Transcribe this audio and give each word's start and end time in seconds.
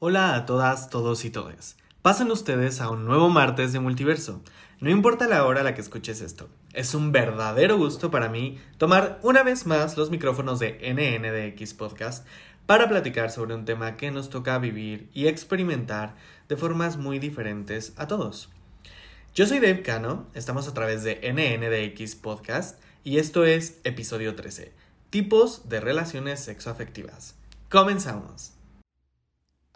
Hola 0.00 0.36
a 0.36 0.46
todas, 0.46 0.90
todos 0.90 1.24
y 1.24 1.30
todes. 1.30 1.76
Pasen 2.02 2.30
ustedes 2.30 2.80
a 2.80 2.88
un 2.88 3.04
nuevo 3.04 3.30
martes 3.30 3.72
de 3.72 3.80
multiverso. 3.80 4.40
No 4.78 4.90
importa 4.90 5.26
la 5.26 5.44
hora 5.44 5.62
a 5.62 5.64
la 5.64 5.74
que 5.74 5.80
escuches 5.80 6.20
esto, 6.20 6.48
es 6.72 6.94
un 6.94 7.10
verdadero 7.10 7.76
gusto 7.76 8.08
para 8.08 8.28
mí 8.28 8.60
tomar 8.76 9.18
una 9.24 9.42
vez 9.42 9.66
más 9.66 9.96
los 9.96 10.10
micrófonos 10.10 10.60
de 10.60 10.78
NNDX 10.94 11.74
Podcast 11.74 12.24
para 12.66 12.88
platicar 12.88 13.32
sobre 13.32 13.56
un 13.56 13.64
tema 13.64 13.96
que 13.96 14.12
nos 14.12 14.30
toca 14.30 14.56
vivir 14.60 15.10
y 15.14 15.26
experimentar 15.26 16.14
de 16.48 16.56
formas 16.56 16.96
muy 16.96 17.18
diferentes 17.18 17.92
a 17.96 18.06
todos. 18.06 18.50
Yo 19.34 19.48
soy 19.48 19.58
Dave 19.58 19.82
Cano, 19.82 20.28
estamos 20.32 20.68
a 20.68 20.74
través 20.74 21.02
de 21.02 21.18
NNDX 21.32 22.14
Podcast 22.14 22.80
y 23.02 23.18
esto 23.18 23.44
es 23.44 23.80
episodio 23.82 24.36
13, 24.36 24.72
tipos 25.10 25.68
de 25.68 25.80
relaciones 25.80 26.38
sexoafectivas. 26.38 27.34
Comenzamos. 27.68 28.57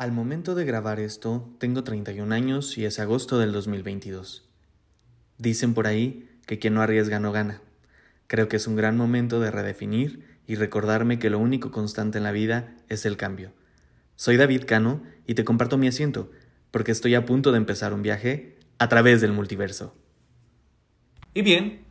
Al 0.02 0.10
momento 0.10 0.56
de 0.56 0.64
grabar 0.64 0.98
esto, 0.98 1.48
tengo 1.60 1.84
31 1.84 2.34
años 2.34 2.76
y 2.76 2.84
es 2.86 2.98
agosto 2.98 3.38
del 3.38 3.52
2022. 3.52 4.44
Dicen 5.38 5.74
por 5.74 5.86
ahí 5.86 6.28
que 6.44 6.58
quien 6.58 6.74
no 6.74 6.82
arriesga 6.82 7.20
no 7.20 7.30
gana. 7.30 7.62
Creo 8.26 8.48
que 8.48 8.56
es 8.56 8.66
un 8.66 8.74
gran 8.74 8.96
momento 8.96 9.38
de 9.38 9.52
redefinir 9.52 10.40
y 10.44 10.56
recordarme 10.56 11.20
que 11.20 11.30
lo 11.30 11.38
único 11.38 11.70
constante 11.70 12.18
en 12.18 12.24
la 12.24 12.32
vida 12.32 12.74
es 12.88 13.06
el 13.06 13.16
cambio. 13.16 13.52
Soy 14.16 14.36
David 14.36 14.64
Cano 14.66 15.04
y 15.24 15.34
te 15.34 15.44
comparto 15.44 15.78
mi 15.78 15.86
asiento, 15.86 16.32
porque 16.72 16.90
estoy 16.90 17.14
a 17.14 17.24
punto 17.24 17.52
de 17.52 17.58
empezar 17.58 17.94
un 17.94 18.02
viaje 18.02 18.58
a 18.78 18.88
través 18.88 19.20
del 19.20 19.32
multiverso. 19.32 19.94
Y 21.32 21.42
bien, 21.42 21.84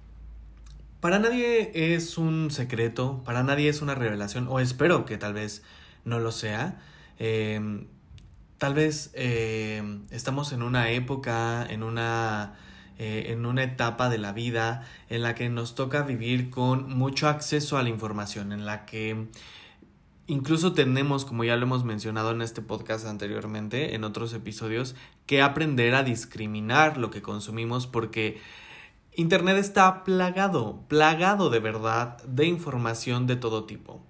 para 0.99 1.17
nadie 1.17 1.71
es 1.73 2.17
un 2.17 2.51
secreto, 2.51 3.23
para 3.23 3.43
nadie 3.43 3.69
es 3.69 3.81
una 3.81 3.95
revelación, 3.95 4.49
o 4.49 4.59
espero 4.59 5.05
que 5.05 5.17
tal 5.17 5.33
vez 5.33 5.63
no 6.03 6.19
lo 6.19 6.33
sea. 6.33 6.81
Eh, 7.17 7.87
Tal 8.61 8.75
vez 8.75 9.09
eh, 9.15 9.81
estamos 10.11 10.51
en 10.51 10.61
una 10.61 10.91
época, 10.91 11.65
en 11.67 11.81
una, 11.81 12.53
eh, 12.99 13.29
en 13.29 13.47
una 13.47 13.63
etapa 13.63 14.07
de 14.07 14.19
la 14.19 14.33
vida 14.33 14.87
en 15.09 15.23
la 15.23 15.33
que 15.33 15.49
nos 15.49 15.73
toca 15.73 16.03
vivir 16.03 16.51
con 16.51 16.95
mucho 16.95 17.27
acceso 17.27 17.79
a 17.79 17.81
la 17.81 17.89
información, 17.89 18.51
en 18.51 18.67
la 18.67 18.85
que 18.85 19.29
incluso 20.27 20.73
tenemos, 20.73 21.25
como 21.25 21.43
ya 21.43 21.55
lo 21.55 21.63
hemos 21.63 21.83
mencionado 21.85 22.29
en 22.29 22.43
este 22.43 22.61
podcast 22.61 23.07
anteriormente, 23.07 23.95
en 23.95 24.03
otros 24.03 24.31
episodios, 24.31 24.95
que 25.25 25.41
aprender 25.41 25.95
a 25.95 26.03
discriminar 26.03 26.97
lo 26.99 27.09
que 27.09 27.23
consumimos 27.23 27.87
porque 27.87 28.39
Internet 29.15 29.57
está 29.57 30.03
plagado, 30.03 30.83
plagado 30.87 31.49
de 31.49 31.61
verdad 31.61 32.21
de 32.25 32.45
información 32.45 33.25
de 33.25 33.37
todo 33.37 33.63
tipo. 33.63 34.03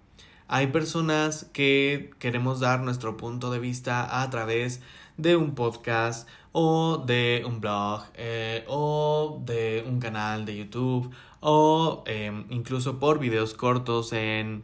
Hay 0.54 0.68
personas 0.68 1.46
que 1.54 2.12
queremos 2.20 2.60
dar 2.60 2.82
nuestro 2.82 3.16
punto 3.16 3.52
de 3.52 3.60
vista 3.60 4.22
a 4.22 4.30
través 4.30 4.82
de 5.16 5.38
un 5.38 5.56
podcast 5.56 6.28
o 6.52 6.98
de 6.98 7.44
un 7.48 7.62
blog 7.62 8.04
eh, 8.16 8.66
o 8.68 9.42
de 9.46 9.82
un 9.88 10.02
canal 10.02 10.44
de 10.44 10.58
YouTube 10.58 11.10
o 11.40 12.04
em, 12.06 12.44
incluso 12.50 13.00
por 13.00 13.18
videos 13.18 13.54
cortos 13.54 14.12
en 14.12 14.64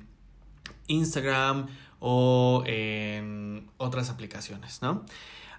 Instagram 0.87 1.67
o 2.01 2.63
en 2.65 3.69
otras 3.77 4.09
aplicaciones, 4.09 4.81
¿no? 4.81 5.05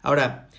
Ahora, 0.03 0.51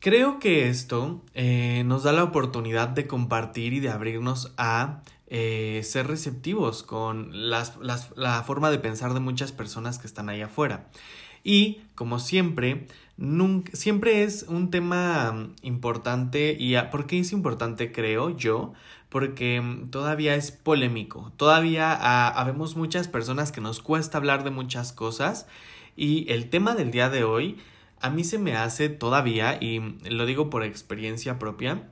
creo 0.00 0.38
que 0.38 0.68
esto 0.68 1.22
eh, 1.32 1.82
nos 1.86 2.02
da 2.02 2.12
la 2.12 2.24
oportunidad 2.24 2.88
de 2.88 3.06
compartir 3.06 3.72
y 3.72 3.80
de 3.80 3.88
abrirnos 3.88 4.52
a 4.58 5.00
eh, 5.34 5.80
ser 5.82 6.08
receptivos 6.08 6.82
con 6.82 7.30
la 7.32 8.44
forma 8.46 8.70
de 8.70 8.78
pensar 8.78 9.14
de 9.14 9.20
muchas 9.20 9.50
personas 9.50 9.98
que 9.98 10.06
están 10.06 10.28
ahí 10.28 10.42
afuera. 10.42 10.90
Y 11.42 11.80
como 11.94 12.18
siempre, 12.18 12.86
siempre 13.72 14.24
es 14.24 14.44
un 14.44 14.70
tema 14.70 15.32
mm, 15.32 15.54
importante. 15.62 16.54
¿Y 16.58 16.76
por 16.90 17.06
qué 17.06 17.20
es 17.20 17.32
importante, 17.32 17.92
creo 17.92 18.36
yo? 18.36 18.74
Porque 19.08 19.58
mm, 19.62 19.90
todavía 19.90 20.34
es 20.34 20.52
polémico. 20.52 21.32
Todavía 21.38 21.96
ah, 21.98 22.28
habemos 22.28 22.76
muchas 22.76 23.08
personas 23.08 23.52
que 23.52 23.62
nos 23.62 23.80
cuesta 23.80 24.18
hablar 24.18 24.44
de 24.44 24.50
muchas 24.50 24.92
cosas. 24.92 25.46
Y 25.96 26.30
el 26.30 26.50
tema 26.50 26.74
del 26.74 26.90
día 26.90 27.08
de 27.08 27.24
hoy 27.24 27.58
a 28.00 28.10
mí 28.10 28.24
se 28.24 28.38
me 28.38 28.54
hace 28.54 28.90
todavía, 28.90 29.58
y 29.62 29.80
lo 30.10 30.26
digo 30.26 30.50
por 30.50 30.64
experiencia 30.64 31.38
propia, 31.38 31.88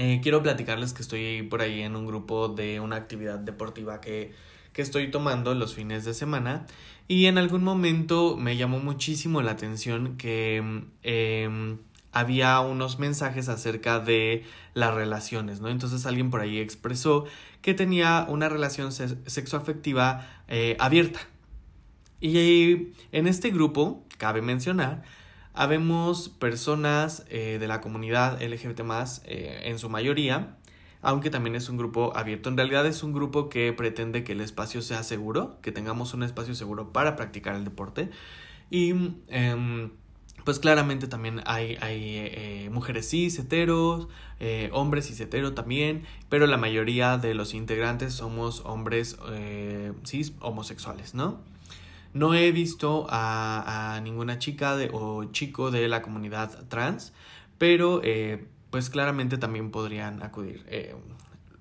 eh, 0.00 0.20
quiero 0.22 0.44
platicarles 0.44 0.92
que 0.92 1.02
estoy 1.02 1.42
por 1.42 1.60
ahí 1.60 1.82
en 1.82 1.96
un 1.96 2.06
grupo 2.06 2.46
de 2.46 2.78
una 2.78 2.94
actividad 2.94 3.40
deportiva 3.40 4.00
que, 4.00 4.32
que 4.72 4.80
estoy 4.80 5.10
tomando 5.10 5.56
los 5.56 5.74
fines 5.74 6.04
de 6.04 6.14
semana 6.14 6.66
y 7.08 7.26
en 7.26 7.36
algún 7.36 7.64
momento 7.64 8.36
me 8.36 8.56
llamó 8.56 8.78
muchísimo 8.78 9.42
la 9.42 9.50
atención 9.50 10.16
que 10.16 10.86
em, 11.02 11.78
había 12.12 12.60
unos 12.60 13.00
mensajes 13.00 13.48
acerca 13.48 13.98
de 13.98 14.44
las 14.72 14.94
relaciones, 14.94 15.60
¿no? 15.60 15.68
Entonces 15.68 16.06
alguien 16.06 16.30
por 16.30 16.42
ahí 16.42 16.60
expresó 16.60 17.24
que 17.60 17.74
tenía 17.74 18.24
una 18.28 18.48
relación 18.48 18.92
sexoafectiva 18.92 20.28
eh, 20.46 20.76
abierta. 20.78 21.18
Y 22.20 22.92
en 23.10 23.26
este 23.26 23.50
grupo, 23.50 24.04
cabe 24.16 24.42
mencionar, 24.42 25.02
habemos 25.58 26.28
personas 26.28 27.24
eh, 27.30 27.56
de 27.58 27.66
la 27.66 27.80
comunidad 27.80 28.40
LGBT 28.40 28.80
eh, 29.24 29.62
en 29.64 29.80
su 29.80 29.88
mayoría, 29.88 30.56
aunque 31.02 31.30
también 31.30 31.56
es 31.56 31.68
un 31.68 31.76
grupo 31.76 32.16
abierto. 32.16 32.48
En 32.48 32.56
realidad 32.56 32.86
es 32.86 33.02
un 33.02 33.12
grupo 33.12 33.48
que 33.48 33.72
pretende 33.72 34.22
que 34.22 34.32
el 34.32 34.40
espacio 34.40 34.82
sea 34.82 35.02
seguro, 35.02 35.58
que 35.60 35.72
tengamos 35.72 36.14
un 36.14 36.22
espacio 36.22 36.54
seguro 36.54 36.92
para 36.92 37.16
practicar 37.16 37.56
el 37.56 37.64
deporte. 37.64 38.08
Y 38.70 38.90
em, 39.26 39.90
pues 40.44 40.60
claramente 40.60 41.08
también 41.08 41.40
hay, 41.44 41.76
hay 41.80 42.04
eh, 42.18 42.70
mujeres 42.72 43.10
cis, 43.10 43.36
heteros, 43.40 44.06
hombres 44.70 45.08
cis 45.08 45.18
hetero 45.18 45.54
también, 45.54 46.04
pero 46.28 46.46
la 46.46 46.56
mayoría 46.56 47.18
de 47.18 47.34
los 47.34 47.52
integrantes 47.52 48.14
somos 48.14 48.62
hombres 48.64 49.16
cis 50.04 50.34
homosexuales, 50.38 51.14
¿no? 51.14 51.40
No 52.14 52.34
he 52.34 52.52
visto 52.52 53.06
a, 53.10 54.00
ninguna 54.02 54.38
chica 54.38 54.76
o 54.92 55.24
chico 55.32 55.70
de 55.70 55.88
la 55.88 56.02
comunidad 56.02 56.66
trans, 56.68 57.12
pero 57.58 58.00
eh, 58.02 58.46
pues 58.70 58.90
claramente 58.90 59.38
también 59.38 59.70
podrían 59.70 60.22
acudir. 60.22 60.64
Eh, 60.68 60.94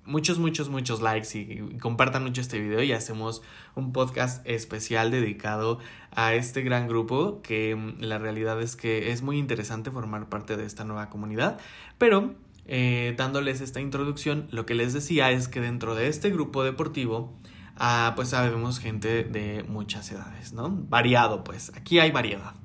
muchos, 0.07 0.39
muchos, 0.39 0.69
muchos 0.69 1.01
likes 1.01 1.37
y, 1.37 1.77
compartan 1.77 2.23
mucho 2.23 2.41
este 2.41 2.59
video 2.59 2.81
y 2.81 2.93
hacemos 2.93 3.43
un 3.75 3.91
podcast 3.91 4.47
especial 4.47 5.11
dedicado 5.11 5.79
a 6.11 6.33
este 6.33 6.61
gran 6.61 6.87
grupo 6.87 7.41
que 7.43 7.75
mm, 7.75 8.01
la 8.01 8.17
realidad 8.17 8.59
es 8.61 8.75
que 8.75 9.11
es 9.11 9.21
muy 9.21 9.37
interesante 9.37 9.91
formar 9.91 10.29
parte 10.29 10.57
de 10.57 10.65
esta 10.65 10.85
nueva 10.85 11.09
comunidad, 11.09 11.59
pero 11.97 12.33
eh, 12.65 13.13
dándoles 13.17 13.61
esta 13.61 13.79
introducción, 13.79 14.47
lo 14.51 14.65
que 14.65 14.75
les 14.75 14.93
decía 14.93 15.31
es 15.31 15.47
que 15.47 15.61
dentro 15.61 15.93
de 15.93 16.07
este 16.07 16.29
grupo 16.29 16.63
deportivo 16.63 17.33
Ah, 17.79 18.13
pues 18.15 18.29
sabemos 18.29 18.79
gente 18.79 19.23
de 19.23 19.63
muchas 19.67 20.11
edades, 20.11 20.53
¿no? 20.53 20.69
Variado, 20.69 21.43
pues, 21.43 21.71
aquí 21.75 21.99
hay 21.99 22.11
variedad. 22.11 22.55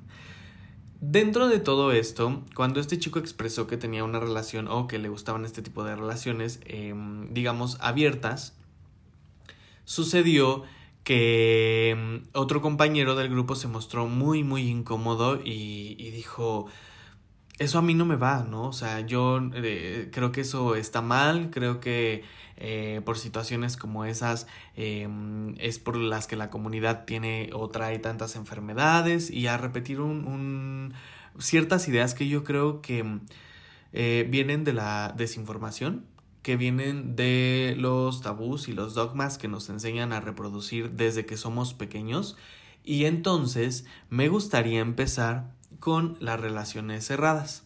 Dentro 0.99 1.47
de 1.49 1.59
todo 1.59 1.91
esto, 1.91 2.43
cuando 2.55 2.79
este 2.79 2.97
chico 2.97 3.19
expresó 3.19 3.67
que 3.67 3.77
tenía 3.77 4.03
una 4.03 4.19
relación 4.19 4.67
o 4.69 4.87
que 4.87 4.99
le 4.99 5.09
gustaban 5.09 5.45
este 5.45 5.61
tipo 5.61 5.83
de 5.83 5.95
relaciones, 5.95 6.61
em, 6.65 7.33
digamos, 7.33 7.77
abiertas, 7.81 8.55
sucedió 9.85 10.63
que 11.03 11.89
em, 11.89 12.23
otro 12.33 12.61
compañero 12.61 13.15
del 13.15 13.29
grupo 13.29 13.55
se 13.55 13.67
mostró 13.67 14.07
muy, 14.07 14.43
muy 14.43 14.69
incómodo 14.69 15.39
y, 15.43 15.95
dijo, 16.11 16.67
eso 17.59 17.77
a 17.77 17.81
mí 17.81 17.93
no 17.93 18.05
me 18.05 18.15
va, 18.15 18.43
¿no? 18.43 18.67
O 18.67 18.73
sea, 18.73 19.01
yo 19.01 19.39
eh, 19.53 20.09
creo 20.11 20.31
que 20.31 20.41
eso 20.41 20.75
está 20.75 21.01
mal, 21.01 21.49
creo 21.51 21.79
que 21.79 22.23
eh, 22.57 23.01
por 23.05 23.17
situaciones 23.17 23.77
como 23.77 24.05
esas 24.05 24.47
em, 24.75 25.55
es 25.59 25.79
por 25.79 25.97
las 25.97 26.27
que 26.27 26.35
la 26.35 26.49
comunidad 26.49 27.05
tiene 27.05 27.49
o 27.53 27.69
trae 27.69 27.99
tantas 27.99 28.35
enfermedades 28.35 29.29
y 29.31 29.47
a 29.47 29.57
repetir 29.57 30.01
un, 30.01 30.93
ciertas 31.39 31.87
ideas 31.87 32.13
que 32.13 32.27
yo 32.27 32.43
creo 32.43 32.81
que 32.81 33.19
eh, 33.91 34.27
vienen 34.29 34.63
de 34.63 34.73
la 34.73 35.13
desinformación 35.17 36.05
que 36.41 36.57
vienen 36.57 37.15
de 37.15 37.75
los 37.77 38.21
tabús 38.21 38.67
y 38.67 38.73
los 38.73 38.93
dogmas 38.93 39.37
que 39.37 39.47
nos 39.47 39.69
enseñan 39.69 40.11
a 40.11 40.19
reproducir 40.19 40.91
desde 40.91 41.25
que 41.25 41.37
somos 41.37 41.73
pequeños 41.73 42.37
y 42.83 43.05
entonces 43.05 43.85
me 44.09 44.27
gustaría 44.27 44.81
empezar 44.81 45.51
con 45.83 46.15
las 46.21 46.39
relaciones 46.39 47.05
cerradas. 47.05 47.65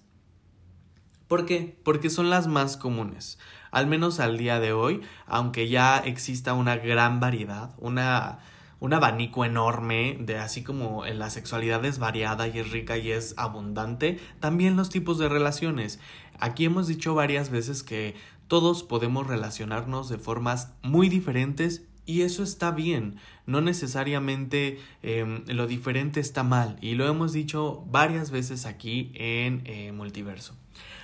¿Por 1.27 1.45
qué? 1.45 1.79
Porque 1.83 2.09
son 2.09 2.31
las 2.31 2.47
más 2.47 2.75
comunes 2.75 3.37
al 3.69 3.85
menos 3.85 4.19
al 4.19 4.39
día 4.39 4.59
de 4.59 4.73
hoy, 4.73 5.01
aunque 5.27 5.69
ya 5.69 5.99
exista 5.99 6.53
una 6.53 6.77
gran 6.77 7.19
variedad, 7.19 7.75
una, 7.77 8.39
un 8.79 8.91
abanico 8.91 9.45
enorme 9.45 10.17
de 10.19 10.39
así 10.39 10.63
como 10.63 11.05
la 11.05 11.29
sexualidad 11.29 11.85
es 11.85 11.99
variada 11.99 12.47
y 12.47 12.57
es 12.57 12.71
rica 12.71 12.97
y 12.97 13.11
es 13.11 13.35
abundante, 13.37 14.19
también 14.39 14.77
los 14.77 14.89
tipos 14.89 15.19
de 15.19 15.29
relaciones. 15.29 15.99
Aquí 16.39 16.65
hemos 16.65 16.87
dicho 16.87 17.13
varias 17.13 17.51
veces 17.51 17.83
que 17.83 18.15
todos 18.47 18.81
podemos 18.81 19.27
relacionarnos 19.27 20.09
de 20.09 20.17
formas 20.17 20.71
muy 20.81 21.07
diferentes 21.07 21.83
Y 22.07 22.21
eso 22.21 22.41
está 22.41 22.71
bien, 22.71 23.17
no 23.45 23.59
necesariamente 23.59 24.79
em, 25.03 25.43
lo 25.47 25.67
diferente 25.67 26.21
está 26.21 26.41
mal, 26.41 26.77
y 26.79 26.95
lo 26.95 27.05
hemos 27.05 27.33
dicho 27.33 27.83
varias 27.87 28.31
veces 28.31 28.65
aquí 28.65 29.11
en 29.13 29.61
eh, 29.65 29.91
Multiverso. 29.91 30.55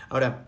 Ahora, 0.07 0.47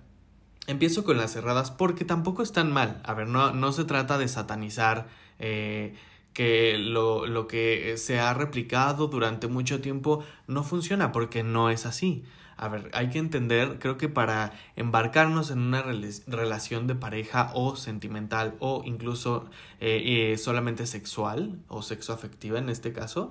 empiezo 0.67 1.03
con 1.03 1.17
las 1.17 1.33
cerradas 1.33 1.71
porque 1.71 2.05
tampoco 2.05 2.41
están 2.41 2.71
mal. 2.71 3.01
A 3.03 3.13
ver, 3.13 3.27
no, 3.27 3.51
no 3.51 3.73
se 3.73 3.83
trata 3.83 4.17
de 4.17 4.29
satanizar 4.29 5.07
eh, 5.39 5.93
que 6.31 6.77
lo, 6.77 7.25
lo 7.25 7.47
que 7.47 7.97
se 7.97 8.19
ha 8.19 8.33
replicado 8.33 9.07
durante 9.07 9.47
mucho 9.47 9.81
tiempo 9.81 10.23
no 10.47 10.63
funciona 10.63 11.11
porque 11.11 11.43
no 11.43 11.69
es 11.69 11.85
así. 11.85 12.23
A 12.57 12.69
ver, 12.69 12.89
hay 12.93 13.09
que 13.09 13.19
entender, 13.19 13.79
creo 13.79 13.97
que 13.97 14.07
para 14.07 14.53
embarcarnos 14.77 15.51
en 15.51 15.59
una 15.59 15.81
relación 15.81 16.87
de 16.87 16.95
pareja 16.95 17.51
o 17.53 17.75
sentimental 17.75 18.55
o 18.59 18.81
incluso 18.85 19.49
eh, 19.81 20.31
eh, 20.31 20.37
solamente 20.37 20.85
sexual 20.85 21.59
o 21.67 21.81
sexoafectiva 21.81 22.57
en 22.57 22.69
este 22.69 22.93
caso, 22.93 23.29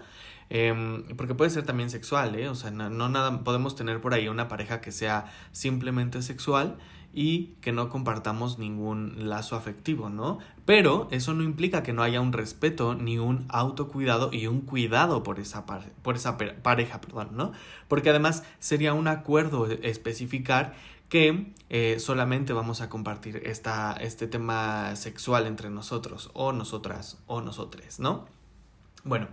em, 0.50 1.04
porque 1.16 1.34
puede 1.34 1.50
ser 1.50 1.64
también 1.64 1.88
sexual, 1.88 2.34
¿eh? 2.34 2.48
O 2.50 2.54
sea, 2.54 2.70
no, 2.70 2.90
no, 2.90 3.08
nada, 3.08 3.42
podemos 3.44 3.76
tener 3.76 4.02
por 4.02 4.12
ahí 4.12 4.28
una 4.28 4.46
pareja 4.48 4.82
que 4.82 4.92
sea 4.92 5.32
simplemente 5.52 6.20
sexual 6.20 6.76
y 7.14 7.54
que 7.60 7.72
no 7.72 7.88
compartamos 7.88 8.58
ningún 8.58 9.28
lazo 9.28 9.56
afectivo, 9.56 10.10
¿no? 10.10 10.38
Pero 10.64 11.08
eso 11.10 11.32
no 11.32 11.42
implica 11.42 11.82
que 11.82 11.92
no 11.92 12.02
haya 12.02 12.20
un 12.20 12.32
respeto 12.32 12.94
ni 12.94 13.18
un 13.18 13.46
autocuidado 13.48 14.30
y 14.32 14.46
un 14.46 14.62
cuidado 14.62 15.22
por 15.22 15.38
esa, 15.38 15.64
por 15.66 16.16
esa 16.16 16.36
pareja, 16.36 17.00
perdón, 17.00 17.30
¿no? 17.32 17.52
Porque 17.88 18.10
además 18.10 18.44
sería 18.58 18.94
un 18.94 19.08
acuerdo 19.08 19.66
especificar 19.66 20.74
que 21.08 21.52
eh, 21.70 22.00
solamente 22.00 22.52
vamos 22.52 22.80
a 22.80 22.88
compartir 22.88 23.42
esta, 23.44 23.92
este 24.00 24.26
tema 24.26 24.96
sexual 24.96 25.46
entre 25.46 25.70
nosotros 25.70 26.30
o 26.34 26.52
nosotras 26.52 27.18
o 27.26 27.40
nosotres, 27.40 28.00
¿no? 28.00 28.26
Bueno, 29.04 29.28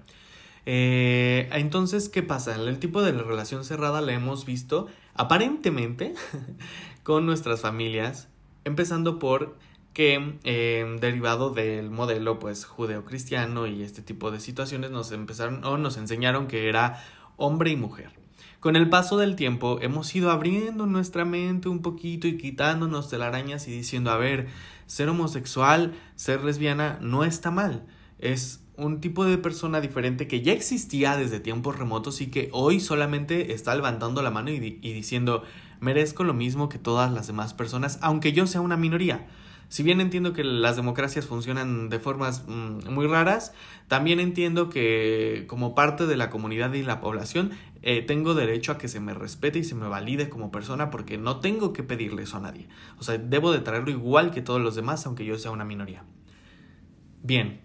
eh, 0.66 1.50
entonces, 1.54 2.10
¿qué 2.10 2.24
pasa? 2.24 2.56
El 2.56 2.80
tipo 2.80 3.02
de 3.02 3.12
relación 3.12 3.64
cerrada 3.64 4.02
la 4.02 4.14
hemos 4.14 4.46
visto 4.46 4.88
aparentemente 5.16 6.14
con 7.04 7.26
nuestras 7.26 7.62
familias, 7.62 8.28
empezando 8.64 9.20
por 9.20 9.56
que 9.94 10.40
eh, 10.44 10.98
derivado 11.02 11.50
del 11.50 11.90
modelo 11.90 12.40
pues 12.40 12.66
judeocristiano 12.66 13.68
y 13.68 13.84
este 13.84 14.02
tipo 14.02 14.32
de 14.32 14.40
situaciones 14.40 14.92
nos 14.92 15.12
empezaron 15.12 15.66
o 15.66 15.78
nos 15.78 15.98
enseñaron 15.98 16.48
que 16.48 16.70
era 16.70 17.04
hombre 17.36 17.72
y 17.72 17.76
mujer. 17.76 18.12
Con 18.62 18.76
el 18.76 18.90
paso 18.90 19.18
del 19.18 19.36
tiempo 19.36 19.80
hemos 19.82 20.16
ido 20.16 20.30
abriendo 20.30 20.86
nuestra 20.86 21.26
mente 21.26 21.68
un 21.68 21.82
poquito 21.82 22.28
y 22.28 22.38
quitándonos 22.38 23.10
telarañas 23.10 23.68
y 23.68 23.72
diciendo, 23.72 24.12
a 24.12 24.18
ver, 24.18 24.48
ser 24.86 25.10
homosexual, 25.10 25.94
ser 26.16 26.44
lesbiana 26.44 27.00
no 27.02 27.24
está 27.24 27.50
mal. 27.50 27.86
Es 28.20 28.61
un 28.78 29.02
tipo 29.02 29.26
de 29.26 29.38
persona 29.38 29.82
diferente 29.82 30.28
que 30.28 30.42
ya 30.42 30.54
existía 30.54 31.18
desde 31.18 31.40
tiempos 31.40 31.78
remotos 31.78 32.22
y 32.22 32.28
que 32.28 32.50
hoy 32.52 32.80
solamente 32.80 33.54
está 33.54 33.76
levantando 33.76 34.22
la 34.22 34.32
mano 34.32 34.50
y, 34.52 34.80
y 34.82 34.94
diciendo, 34.94 35.44
merezco 35.80 36.24
lo 36.24 36.34
mismo 36.34 36.70
que 36.70 36.80
todas 36.80 37.12
las 37.12 37.28
demás 37.28 37.54
personas, 37.54 38.00
aunque 38.02 38.34
yo 38.34 38.48
sea 38.48 38.62
una 38.62 38.78
minoría. 38.78 39.28
Si 39.72 39.84
bien 39.84 40.02
entiendo 40.02 40.34
que 40.34 40.44
las 40.44 40.76
democracias 40.76 41.26
funcionan 41.26 41.88
de 41.88 41.98
formas 41.98 42.44
mm, 42.46 42.90
muy 42.90 43.08
raras, 43.08 43.54
también 43.88 44.20
entiendo 44.20 44.70
que 44.70 45.46
como 45.48 45.76
parte 45.76 46.08
de 46.08 46.18
la 46.18 46.30
comunidad 46.30 46.74
y 46.74 46.84
la 46.84 47.00
población 47.00 47.52
eh, 47.82 48.02
tengo 48.02 48.34
derecho 48.34 48.74
a 48.74 48.78
que 48.78 48.90
se 48.90 49.00
me 49.00 49.14
respete 49.14 49.60
y 49.60 49.64
se 49.64 49.76
me 49.76 49.88
valide 49.88 50.28
como 50.28 50.52
persona 50.52 50.90
porque 50.90 51.18
no 51.18 51.40
tengo 51.40 51.72
que 51.72 51.84
pedirle 51.84 52.24
eso 52.24 52.36
a 52.36 52.42
nadie. 52.42 52.68
O 53.00 53.04
sea, 53.04 53.18
debo 53.18 53.54
de 53.54 53.60
traerlo 53.60 53.92
igual 53.92 54.32
que 54.32 54.42
todos 54.42 54.60
los 54.60 54.76
demás, 54.76 55.06
aunque 55.06 55.24
yo 55.24 55.40
sea 55.40 55.52
una 55.52 55.64
minoría. 55.64 56.04
Bien, 57.24 57.62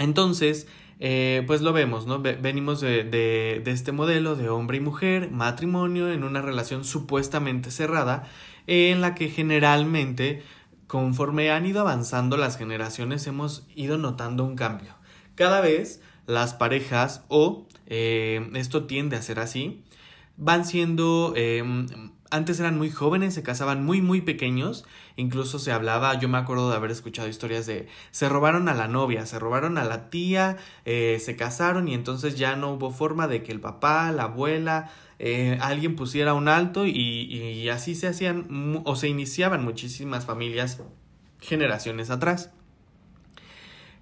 entonces 0.00 0.66
eh, 1.02 1.44
pues 1.46 1.62
lo 1.62 1.72
vemos, 1.72 2.06
¿no? 2.06 2.20
venimos 2.20 2.82
de, 2.82 3.62
este 3.64 3.90
modelo 3.90 4.36
de 4.36 4.50
hombre 4.50 4.76
y 4.76 4.80
mujer, 4.80 5.30
matrimonio, 5.30 6.12
en 6.12 6.24
una 6.24 6.42
relación 6.42 6.84
supuestamente 6.84 7.70
cerrada, 7.70 8.28
en 8.66 9.00
la 9.00 9.14
que 9.14 9.30
generalmente, 9.30 10.42
conforme 10.86 11.50
han 11.50 11.64
ido 11.64 11.80
avanzando 11.80 12.36
las 12.36 12.58
generaciones, 12.58 13.26
hemos 13.26 13.66
ido 13.74 13.96
notando 13.96 14.44
un 14.44 14.56
cambio. 14.56 14.94
Cada 15.36 15.62
vez 15.62 16.02
las 16.26 16.52
parejas, 16.52 17.24
o 17.28 17.66
eh, 17.86 18.50
esto 18.54 18.84
tiende 18.84 19.16
a 19.16 19.22
ser 19.22 19.40
así, 19.40 19.82
van 20.36 20.66
siendo 20.66 21.32
eh, 21.34 21.64
antes 22.30 22.60
eran 22.60 22.78
muy 22.78 22.90
jóvenes, 22.90 23.34
se 23.34 23.42
casaban 23.42 23.84
muy 23.84 24.00
muy 24.00 24.20
pequeños, 24.20 24.84
incluso 25.16 25.58
se 25.58 25.72
hablaba, 25.72 26.18
yo 26.18 26.28
me 26.28 26.38
acuerdo 26.38 26.70
de 26.70 26.76
haber 26.76 26.90
escuchado 26.90 27.28
historias 27.28 27.66
de 27.66 27.88
se 28.10 28.28
robaron 28.28 28.68
a 28.68 28.74
la 28.74 28.88
novia, 28.88 29.26
se 29.26 29.38
robaron 29.38 29.78
a 29.78 29.84
la 29.84 30.10
tía, 30.10 30.56
eh, 30.84 31.18
se 31.20 31.36
casaron 31.36 31.88
y 31.88 31.94
entonces 31.94 32.38
ya 32.38 32.56
no 32.56 32.72
hubo 32.72 32.90
forma 32.90 33.28
de 33.28 33.42
que 33.42 33.52
el 33.52 33.60
papá, 33.60 34.10
la 34.12 34.24
abuela, 34.24 34.90
eh, 35.18 35.58
alguien 35.60 35.96
pusiera 35.96 36.34
un 36.34 36.48
alto 36.48 36.86
y, 36.86 36.92
y 36.92 37.68
así 37.68 37.94
se 37.94 38.06
hacían 38.06 38.82
o 38.84 38.96
se 38.96 39.08
iniciaban 39.08 39.64
muchísimas 39.64 40.24
familias 40.24 40.80
generaciones 41.40 42.10
atrás. 42.10 42.50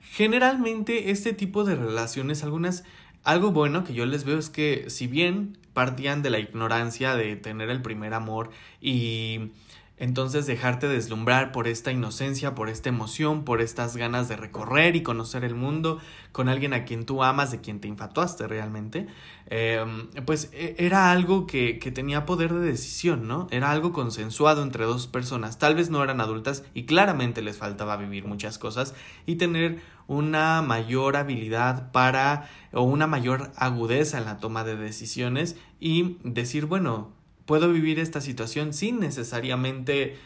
Generalmente 0.01 1.11
este 1.11 1.33
tipo 1.33 1.65
de 1.65 1.77
relaciones, 1.77 2.43
algunas 2.43 2.85
algo 3.25 3.53
bueno 3.53 3.85
que 3.85 3.95
yo 3.95 4.07
les 4.07 4.25
veo 4.25 4.39
es 4.39 4.49
que 4.49 4.89
si 4.89 5.07
bien 5.07 5.59
partían 5.79 6.23
de 6.23 6.31
la 6.31 6.41
ignorancia 6.41 7.15
de 7.15 7.37
tener 7.37 7.71
el 7.71 7.83
primer 7.83 8.13
amor 8.13 8.51
y 8.81 9.53
entonces 9.99 10.47
dejarte 10.47 10.89
deslumbrar 10.89 11.53
por 11.53 11.69
esta 11.69 11.91
inocencia, 11.93 12.55
por 12.55 12.69
esta 12.69 12.89
emoción, 12.89 13.45
por 13.45 13.61
estas 13.61 13.97
ganas 13.97 14.29
de 14.29 14.37
recorrer 14.37 14.97
y 14.97 15.03
conocer 15.03 15.45
el 15.45 15.55
mundo 15.55 15.99
con 16.33 16.49
alguien 16.49 16.73
a 16.73 16.85
quien 16.85 17.05
tú 17.05 17.25
amas, 17.25 17.51
de 17.51 17.61
quien 17.61 17.81
te 17.81 17.89
infatuaste 17.89 18.47
realmente, 18.47 19.09
em, 19.47 20.09
pues 20.25 20.51
e, 20.53 20.77
era 20.79 21.11
algo 21.11 21.47
que, 21.47 21.79
que, 21.79 21.91
tenía 21.91 22.27
poder 22.27 22.55
de 22.55 22.67
decisión, 22.67 23.27
¿no? 23.27 23.49
Era 23.51 23.71
algo 23.71 23.93
consensuado 23.93 24.63
entre 24.63 24.85
dos 24.85 25.07
personas. 25.07 25.59
Tal 25.59 25.75
vez 25.75 25.91
no 25.91 26.03
eran 26.05 26.21
adultas 26.21 26.65
y 26.75 26.85
claramente 26.85 27.43
les 27.43 27.57
faltaba 27.57 27.97
vivir 27.97 28.25
muchas 28.27 28.59
cosas 28.59 28.95
y 29.27 29.37
tener 29.37 29.81
una 30.07 30.63
mayor 30.63 31.17
habilidad 31.17 31.93
para 31.93 32.49
o 32.73 32.83
una 32.83 33.07
mayor 33.07 33.53
agudeza 33.57 34.19
en 34.19 34.25
la 34.25 34.39
toma 34.39 34.65
de 34.65 34.77
decisiones 34.77 35.57
y 35.81 36.19
decir, 36.25 36.67
bueno, 36.67 37.18
puedo 37.49 37.73
vivir 37.73 37.99
esta 37.99 38.21
situación 38.21 38.75
sin 38.75 39.01
necesariamente 39.01 40.19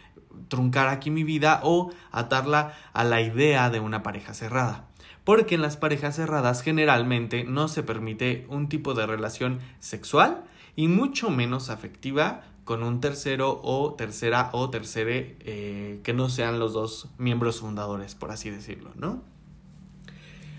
truncar 0.48 0.88
aquí 0.88 1.08
mi 1.08 1.22
vida 1.22 1.60
o 1.62 1.92
atarla 2.10 2.74
a 2.92 3.04
la 3.04 3.20
idea 3.22 3.70
de 3.70 3.78
una 3.78 4.02
pareja 4.02 4.34
cerrada. 4.34 4.88
Porque 5.22 5.54
en 5.54 5.62
las 5.62 5.76
parejas 5.76 6.16
cerradas 6.16 6.62
generalmente 6.62 7.44
no 7.44 7.68
se 7.68 7.84
permite 7.84 8.44
un 8.48 8.68
tipo 8.68 8.94
de 8.94 9.06
relación 9.06 9.60
sexual 9.78 10.42
y 10.74 10.88
mucho 10.88 11.30
menos 11.30 11.70
afectiva 11.70 12.42
con 12.64 12.82
un 12.82 13.00
tercero 13.00 13.60
o 13.62 13.94
tercera 13.94 14.50
o 14.52 14.68
tercere 14.70 15.36
eh, 15.40 16.00
que 16.02 16.12
no 16.14 16.28
sean 16.28 16.58
los 16.58 16.72
dos 16.72 17.08
miembros 17.18 17.60
fundadores, 17.60 18.16
por 18.16 18.32
así 18.32 18.50
decirlo, 18.50 18.90
¿no? 18.96 19.22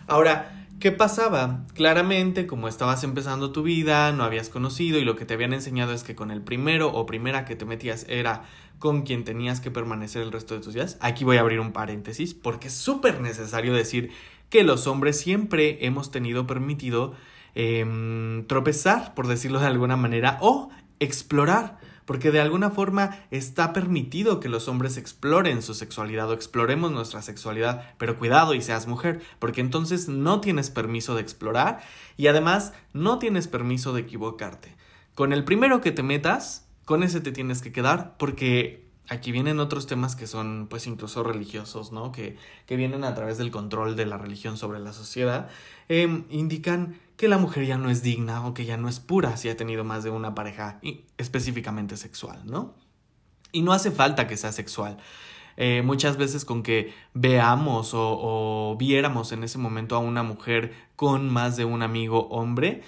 Ahora, 0.08 0.63
¿Qué 0.80 0.92
pasaba? 0.92 1.64
Claramente, 1.74 2.46
como 2.46 2.68
estabas 2.68 3.04
empezando 3.04 3.52
tu 3.52 3.64
vida, 3.64 4.12
no 4.12 4.24
habías 4.24 4.50
conocido 4.50 5.00
y 5.00 5.06
lo 5.06 5.16
que 5.16 5.26
te 5.26 5.34
habían 5.34 5.54
enseñado 5.54 5.94
es 5.94 6.04
que 6.04 6.16
con 6.16 6.30
el 6.30 6.42
primero 6.42 6.92
o 6.94 7.06
primera 7.06 7.46
que 7.46 7.56
te 7.56 7.64
metías 7.66 8.06
era 8.10 8.44
con 8.80 9.04
quien 9.04 9.24
tenías 9.24 9.62
que 9.62 9.72
permanecer 9.72 10.22
el 10.22 10.32
resto 10.32 10.56
de 10.56 10.62
tus 10.62 10.74
días. 10.74 10.98
Aquí 11.00 11.24
voy 11.24 11.38
a 11.38 11.40
abrir 11.40 11.62
un 11.62 11.72
paréntesis 11.72 12.34
porque 12.34 12.68
es 12.68 12.74
súper 12.74 13.22
necesario 13.22 13.74
decir 13.74 14.12
que 14.50 14.64
los 14.64 14.86
hombres 14.88 15.18
siempre 15.18 15.86
hemos 15.86 16.12
tenido 16.12 16.46
permitido 16.46 17.14
em, 17.56 18.46
tropezar, 18.48 19.14
por 19.14 19.28
decirlo 19.28 19.60
de 19.60 19.68
alguna 19.68 19.96
manera, 19.96 20.38
o 20.42 20.70
explorar 21.00 21.80
porque 22.06 22.32
de 22.32 22.42
alguna 22.42 22.70
forma 22.70 23.20
está 23.32 23.74
permitido 23.74 24.40
que 24.40 24.50
los 24.50 24.68
hombres 24.68 24.98
exploren 24.98 25.62
su 25.62 25.74
sexualidad 25.74 26.30
o 26.30 26.34
exploremos 26.34 26.92
nuestra 26.92 27.22
sexualidad, 27.22 27.94
pero 27.98 28.18
cuidado 28.18 28.54
y 28.54 28.62
seas 28.62 28.88
mujer, 28.88 29.22
porque 29.40 29.62
entonces 29.62 30.08
no 30.08 30.42
tienes 30.42 30.70
permiso 30.70 31.16
de 31.16 31.22
explorar 31.22 31.82
y 32.18 32.28
además 32.28 32.74
no 32.94 33.20
tienes 33.20 33.48
permiso 33.48 33.94
de 33.94 34.02
equivocarte. 34.02 34.76
Con 35.16 35.34
el 35.34 35.44
primero 35.44 35.82
que 35.82 35.92
te 35.92 36.04
metas, 36.04 36.68
con 36.86 37.04
ese 37.04 37.22
te 37.22 37.32
tienes 37.32 37.62
que 37.62 37.72
quedar 37.72 38.18
porque 38.18 38.84
aquí 39.10 39.32
vienen 39.32 39.60
otros 39.60 39.88
temas 39.88 40.16
que 40.16 40.28
son 40.28 40.68
pues 40.70 40.88
incluso 40.88 41.24
religiosos, 41.24 41.92
¿no? 41.92 42.12
Que, 42.12 42.38
que 42.66 42.76
vienen 42.76 43.04
a 43.04 43.14
través 43.16 43.38
del 43.38 43.52
control 43.52 43.96
de 43.96 44.06
la 44.06 44.18
religión 44.18 44.58
sobre 44.58 44.80
la 44.80 44.94
sociedad, 44.94 45.50
eh, 45.90 46.24
indican 46.30 47.00
que 47.18 47.28
la 47.28 47.38
mujer 47.38 47.66
ya 47.66 47.78
no 47.78 47.90
es 47.90 48.04
digna 48.04 48.46
o 48.46 48.54
que 48.54 48.66
ya 48.66 48.78
no 48.78 48.90
es 48.90 49.00
pura 49.00 49.38
si 49.38 49.50
ha 49.50 49.58
tenido 49.58 49.84
más 49.84 50.04
de 50.04 50.10
una 50.10 50.36
pareja 50.36 50.80
específicamente 51.18 51.98
sexual, 51.98 52.42
¿no? 52.46 52.76
Y 53.52 53.62
no 53.62 53.74
hace 53.74 53.92
falta 53.92 54.28
que 54.28 54.38
sea 54.38 54.52
sexual. 54.52 54.98
Eh, 55.56 55.84
muchas 55.84 56.18
veces 56.18 56.46
con 56.46 56.64
que 56.64 56.94
veamos 57.14 57.92
o, 57.94 58.76
viéramos 58.80 59.32
en 59.32 59.44
ese 59.44 59.60
momento 59.60 59.96
a 59.96 60.00
una 60.00 60.24
mujer 60.24 60.74
con 60.96 61.30
más 61.30 61.58
de 61.58 61.66
un 61.66 61.84
amigo 61.84 62.28
hombre, 62.30 62.82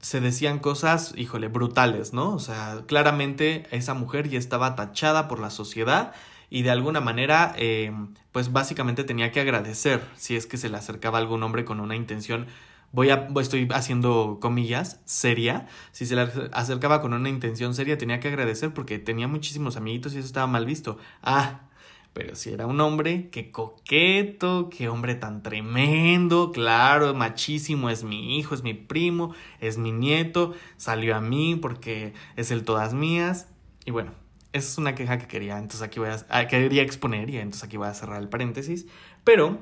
se 0.00 0.20
decían 0.20 0.60
cosas, 0.60 1.12
híjole, 1.16 1.48
brutales, 1.48 2.12
¿no? 2.12 2.34
O 2.34 2.38
sea, 2.38 2.84
claramente 2.86 3.66
esa 3.72 3.94
mujer 3.94 4.28
ya 4.28 4.38
estaba 4.38 4.76
tachada 4.76 5.26
por 5.26 5.40
la 5.40 5.50
sociedad 5.50 6.12
y 6.50 6.62
de 6.62 6.70
alguna 6.70 7.00
manera, 7.00 7.52
eh, 7.56 7.92
pues 8.32 8.52
básicamente 8.52 9.04
tenía 9.04 9.32
que 9.32 9.40
agradecer 9.40 10.02
si 10.16 10.36
es 10.36 10.46
que 10.46 10.56
se 10.56 10.68
le 10.68 10.76
acercaba 10.76 11.18
algún 11.18 11.42
hombre 11.42 11.64
con 11.64 11.80
una 11.80 11.96
intención 11.96 12.46
voy 12.92 13.10
a, 13.10 13.28
estoy 13.40 13.68
haciendo 13.72 14.38
comillas, 14.40 15.00
seria. 15.04 15.66
Si 15.92 16.06
se 16.06 16.16
le 16.16 16.28
acercaba 16.52 17.00
con 17.00 17.12
una 17.12 17.28
intención 17.28 17.74
seria, 17.74 17.98
tenía 17.98 18.20
que 18.20 18.28
agradecer 18.28 18.72
porque 18.72 18.98
tenía 18.98 19.28
muchísimos 19.28 19.76
amiguitos 19.76 20.14
y 20.14 20.18
eso 20.18 20.26
estaba 20.26 20.46
mal 20.46 20.66
visto. 20.66 20.98
Ah, 21.22 21.68
pero 22.12 22.34
si 22.34 22.50
era 22.50 22.66
un 22.66 22.80
hombre, 22.80 23.28
qué 23.30 23.52
coqueto, 23.52 24.70
qué 24.70 24.88
hombre 24.88 25.14
tan 25.14 25.42
tremendo, 25.42 26.50
claro, 26.52 27.14
machísimo, 27.14 27.90
es 27.90 28.02
mi 28.02 28.38
hijo, 28.38 28.54
es 28.54 28.62
mi 28.62 28.74
primo, 28.74 29.34
es 29.60 29.78
mi 29.78 29.92
nieto, 29.92 30.54
salió 30.76 31.14
a 31.14 31.20
mí 31.20 31.56
porque 31.56 32.14
es 32.36 32.50
el 32.50 32.64
todas 32.64 32.94
mías. 32.94 33.48
Y 33.84 33.92
bueno, 33.92 34.12
esa 34.52 34.68
es 34.68 34.78
una 34.78 34.94
queja 34.94 35.18
que 35.18 35.28
quería, 35.28 35.58
entonces 35.58 35.82
aquí 35.82 36.00
voy 36.00 36.08
a, 36.08 36.26
ah, 36.30 36.46
quería 36.48 36.82
exponer 36.82 37.30
y 37.30 37.36
entonces 37.36 37.62
aquí 37.62 37.76
voy 37.76 37.88
a 37.88 37.94
cerrar 37.94 38.20
el 38.20 38.28
paréntesis. 38.28 38.86
Pero 39.22 39.58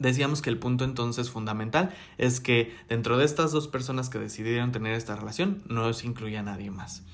decíamos 0.00 0.42
que 0.42 0.50
el 0.50 0.58
punto 0.58 0.84
entonces 0.84 1.30
fundamental 1.30 1.94
es 2.18 2.40
que 2.40 2.74
dentro 2.88 3.18
de 3.18 3.24
estas 3.24 3.52
dos 3.52 3.68
personas 3.68 4.10
que 4.10 4.18
decidieron 4.18 4.72
tener 4.72 4.94
esta 4.94 5.14
relación 5.14 5.62
no 5.68 5.92
se 5.92 6.08
incluía 6.08 6.42
nadie 6.42 6.72
más. 6.72 7.04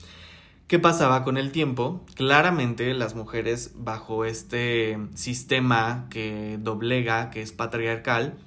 ¿Qué 0.69 0.79
pasaba 0.79 1.23
con 1.23 1.37
el 1.37 1.53
tiempo? 1.53 2.05
Claramente 2.15 2.93
las 2.95 3.15
mujeres 3.15 3.73
bajo 3.77 4.25
este 4.25 4.99
sistema 5.15 6.07
que 6.11 6.59
doblega, 6.61 7.31
que 7.31 7.43
es 7.43 7.53
patriarcal, 7.53 8.39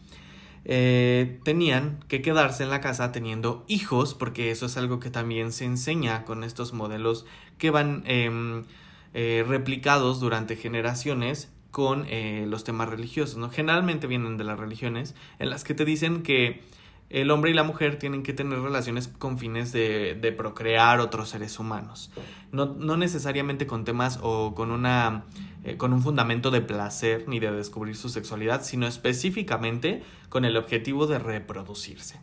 eh, 0.66 1.40
tenían 1.44 2.04
que 2.10 2.22
quedarse 2.22 2.64
en 2.64 2.70
la 2.70 2.82
casa 2.82 3.12
teniendo 3.14 3.64
hijos, 3.68 4.16
porque 4.16 4.52
eso 4.52 4.66
es 4.66 4.76
algo 4.76 5.00
que 5.00 5.10
también 5.10 5.54
se 5.54 5.64
enseña 5.64 6.26
con 6.26 6.44
estos 6.44 6.74
modelos 6.74 7.26
que 7.58 7.72
van 7.72 8.04
em, 8.06 8.66
eh, 9.14 9.46
replicados 9.48 10.20
durante 10.20 10.58
generaciones 10.58 11.50
con 11.72 12.06
eh, 12.08 12.46
los 12.48 12.64
temas 12.64 12.90
religiosos, 12.90 13.38
¿no? 13.38 13.50
Generalmente 13.50 14.08
vienen 14.08 14.38
de 14.38 14.44
las 14.44 14.60
religiones 14.60 15.16
en 15.40 15.50
las 15.50 15.64
que 15.64 15.74
te 15.74 15.86
dicen 15.86 16.24
que 16.24 16.62
el 17.10 17.32
hombre 17.32 17.52
y 17.52 17.54
la 17.54 17.64
mujer 17.64 17.98
tienen 17.98 18.22
que 18.22 18.34
tener 18.34 18.60
relaciones 18.60 19.08
con 19.08 19.40
fines 19.40 19.72
de, 19.72 20.16
de 20.20 20.32
procrear 20.32 21.00
otros 21.00 21.30
seres 21.30 21.58
humanos. 21.60 22.12
No, 22.52 22.68
no, 22.68 22.98
necesariamente 22.98 23.66
con 23.66 23.84
temas 23.84 24.20
o 24.22 24.54
con 24.54 24.72
una 24.72 25.24
eh, 25.64 25.76
con 25.78 25.92
un 25.94 26.02
fundamento 26.02 26.52
de 26.52 26.62
placer 26.62 27.26
ni 27.28 27.40
de 27.40 27.52
descubrir 27.52 27.96
su 27.96 28.10
sexualidad, 28.10 28.64
sino 28.64 28.88
específicamente 28.88 30.04
con 30.30 30.46
el 30.46 30.56
objetivo 30.56 31.08
de 31.08 31.20
reproducirse. 31.20 32.20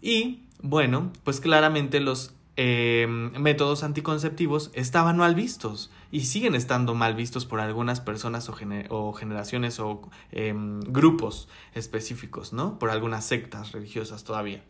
Y 0.00 0.44
bueno, 0.62 1.12
pues 1.24 1.40
claramente 1.40 2.00
los 2.00 2.36
Em, 2.58 3.32
métodos 3.32 3.82
anticonceptivos 3.82 4.70
estaban 4.72 5.18
mal 5.18 5.34
vistos 5.34 5.90
y 6.10 6.22
siguen 6.22 6.54
estando 6.54 6.94
mal 6.94 7.14
vistos 7.14 7.46
por 7.46 7.60
algunas 7.60 8.00
personas 8.00 8.48
o, 8.48 9.12
generaciones 9.12 9.80
o 9.80 10.08
em, 10.32 10.80
grupos 10.80 11.48
específicos, 11.74 12.52
¿no? 12.52 12.78
Por 12.78 12.90
algunas 12.90 13.24
sectas 13.24 13.72
religiosas 13.72 14.24
todavía. 14.24 14.64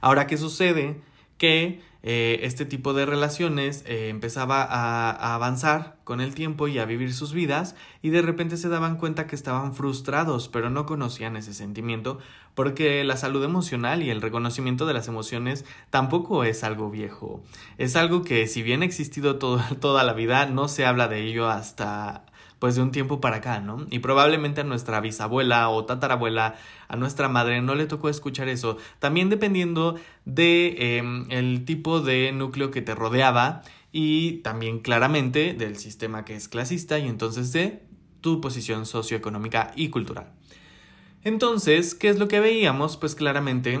Ahora, 0.00 0.26
¿qué 0.26 0.36
sucede? 0.36 1.00
que 1.38 1.80
eh, 2.02 2.40
este 2.42 2.64
tipo 2.64 2.94
de 2.94 3.06
relaciones 3.06 3.84
eh, 3.86 4.08
empezaba 4.08 4.62
a, 4.62 5.34
avanzar 5.34 5.96
con 6.04 6.20
el 6.20 6.34
tiempo 6.34 6.68
y 6.68 6.78
a 6.78 6.84
vivir 6.84 7.14
sus 7.14 7.32
vidas 7.32 7.74
y 8.02 8.10
de 8.10 8.22
repente 8.22 8.56
se 8.56 8.68
daban 8.68 8.96
cuenta 8.98 9.26
que 9.26 9.34
estaban 9.34 9.74
frustrados 9.74 10.48
pero 10.48 10.70
no 10.70 10.86
conocían 10.86 11.36
ese 11.36 11.54
sentimiento 11.54 12.18
porque 12.58 13.04
la 13.04 13.16
salud 13.16 13.44
emocional 13.44 14.02
y 14.02 14.10
el 14.10 14.20
reconocimiento 14.20 14.84
de 14.84 14.92
las 14.92 15.06
emociones 15.06 15.64
tampoco 15.90 16.42
es 16.42 16.64
algo 16.64 16.90
viejo 16.90 17.40
es 17.76 17.94
algo 17.94 18.24
que 18.24 18.48
si 18.48 18.64
bien 18.64 18.82
ha 18.82 18.84
existido 18.84 19.36
toda 19.38 20.02
la 20.02 20.12
vida 20.12 20.46
no 20.46 20.66
se 20.66 20.84
habla 20.84 21.06
de 21.06 21.22
ello 21.22 21.48
hasta 21.48 22.24
pues 22.58 22.74
de 22.74 22.82
un 22.82 22.90
tiempo 22.90 23.20
para 23.20 23.36
acá, 23.36 23.60
¿no? 23.60 23.86
Y 23.90 24.00
probablemente 24.00 24.62
a 24.62 24.64
nuestra 24.64 25.00
bisabuela 25.00 25.68
o 25.68 25.84
tatarabuela, 25.84 26.56
a 26.88 26.96
nuestra 26.96 27.28
madre 27.28 27.62
no 27.62 27.76
le 27.76 27.86
tocó 27.86 28.08
escuchar 28.08 28.48
eso. 28.48 28.78
También 28.98 29.30
dependiendo 29.30 29.94
de 30.24 30.98
em, 30.98 31.64
tipo 31.64 32.00
de 32.00 32.32
núcleo 32.32 32.72
que 32.72 32.82
te 32.82 32.96
rodeaba 32.96 33.62
y 33.92 34.38
también 34.38 34.80
claramente 34.80 35.54
del 35.54 35.76
sistema 35.76 36.24
que 36.24 36.34
es 36.34 36.48
clasista 36.48 36.98
y 36.98 37.06
entonces 37.06 37.52
de 37.52 37.84
tu 38.20 38.40
posición 38.40 38.84
socioeconómica 38.84 39.70
y 39.76 39.90
cultural. 39.90 40.32
Entonces, 41.24 41.94
¿qué 41.94 42.08
es 42.08 42.18
lo 42.18 42.28
que 42.28 42.40
veíamos? 42.40 42.96
Pues 42.96 43.14
claramente 43.14 43.80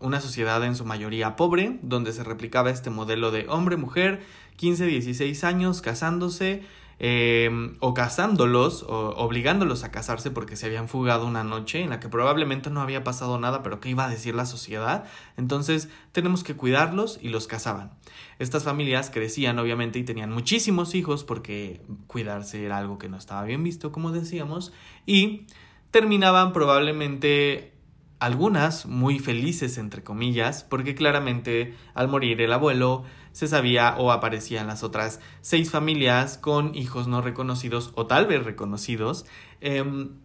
una 0.00 0.20
sociedad 0.20 0.62
en 0.64 0.76
su 0.76 0.84
mayoría 0.84 1.36
pobre, 1.36 1.78
donde 1.82 2.12
se 2.12 2.24
replicaba 2.24 2.70
este 2.70 2.90
modelo 2.90 3.30
de 3.30 3.46
hombre-mujer, 3.48 4.22
15-16 4.58 5.44
años, 5.44 5.80
casándose, 5.80 6.62
Em, 7.00 7.76
o 7.80 7.92
casándolos 7.92 8.84
o 8.84 9.10
obligándolos 9.16 9.82
a 9.82 9.90
casarse 9.90 10.30
porque 10.30 10.54
se 10.54 10.66
habían 10.66 10.88
fugado 10.88 11.26
una 11.26 11.42
noche 11.42 11.82
en 11.82 11.90
la 11.90 11.98
que 11.98 12.08
probablemente 12.08 12.70
no 12.70 12.80
había 12.80 13.02
pasado 13.02 13.36
nada, 13.40 13.64
pero 13.64 13.80
¿qué 13.80 13.88
iba 13.88 14.04
a 14.04 14.08
decir 14.08 14.36
la 14.36 14.46
sociedad? 14.46 15.04
Entonces 15.36 15.88
tenemos 16.12 16.44
que 16.44 16.54
cuidarlos 16.54 17.18
y 17.20 17.30
los 17.30 17.48
casaban. 17.48 17.90
Estas 18.38 18.62
familias 18.62 19.10
crecían 19.10 19.58
obviamente 19.58 19.98
y 19.98 20.04
tenían 20.04 20.30
muchísimos 20.30 20.94
hijos 20.94 21.24
porque 21.24 21.82
cuidarse 22.06 22.64
era 22.64 22.78
algo 22.78 22.96
que 22.96 23.08
no 23.08 23.16
estaba 23.16 23.42
bien 23.42 23.64
visto, 23.64 23.90
como 23.90 24.12
decíamos, 24.12 24.72
y 25.04 25.46
terminaban 25.94 26.52
probablemente 26.52 27.72
algunas 28.18 28.84
muy 28.84 29.20
felices, 29.20 29.78
entre 29.78 30.02
comillas, 30.02 30.64
porque 30.64 30.96
claramente 30.96 31.76
al 31.94 32.08
morir 32.08 32.40
el 32.40 32.52
abuelo 32.52 33.04
se 33.30 33.46
sabía 33.46 33.94
o 33.96 34.10
aparecían 34.10 34.66
las 34.66 34.82
otras 34.82 35.20
seis 35.40 35.70
familias 35.70 36.36
con 36.36 36.74
hijos 36.74 37.06
no 37.06 37.22
reconocidos 37.22 37.92
o 37.94 38.08
tal 38.08 38.26
vez 38.26 38.44
reconocidos, 38.44 39.24
em, 39.60 40.16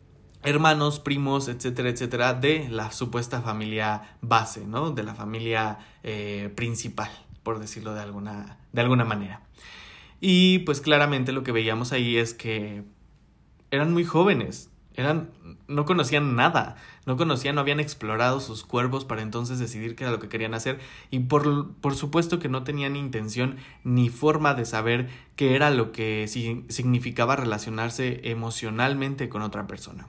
hermanos, 0.42 1.00
primos, 1.00 1.48
etcétera, 1.48 1.90
etcétera, 1.90 2.34
de 2.34 2.68
la 2.68 2.92
supuesta 2.92 3.44
familia 3.44 4.18
base, 4.22 4.66
¿no? 4.66 4.90
De 4.90 5.04
la 5.04 5.14
familia 5.14 5.78
eh, 6.02 6.52
principal, 6.56 7.12
por 7.44 7.60
decirlo 7.60 7.94
de 7.94 8.02
alguna, 8.02 8.58
de 8.74 8.82
alguna 8.82 9.06
manera. 9.06 9.44
Y 10.20 10.60
pues 10.66 10.82
claramente 10.82 11.32
lo 11.32 11.44
que 11.44 11.52
veíamos 11.52 11.92
ahí 11.92 12.18
es 12.18 12.34
que 12.34 12.86
eran 13.70 13.94
muy 13.94 14.04
jóvenes, 14.04 14.69
eran, 15.00 15.30
no 15.68 15.86
conocían 15.86 16.36
nada, 16.36 16.76
no 17.06 17.18
conocían, 17.18 17.56
no 17.56 17.62
habían 17.62 17.80
explorado 17.80 18.40
sus 18.40 18.64
cuerpos 18.64 19.06
para 19.06 19.22
entonces 19.22 19.60
decidir 19.60 19.96
qué 19.96 20.04
era 20.04 20.12
lo 20.12 20.20
que 20.20 20.30
querían 20.30 20.54
hacer 20.54 20.80
y 21.12 21.20
por, 21.20 21.74
por 21.76 21.96
supuesto 21.96 22.40
que 22.40 22.50
no 22.50 22.64
tenían 22.64 22.96
intención 22.96 23.58
ni 23.84 24.10
forma 24.10 24.54
de 24.54 24.66
saber 24.66 25.10
qué 25.36 25.56
era 25.56 25.70
lo 25.72 25.92
que 25.92 26.28
significaba 26.28 27.36
relacionarse 27.36 28.22
emocionalmente 28.24 29.30
con 29.30 29.42
otra 29.42 29.68
persona. 29.68 30.08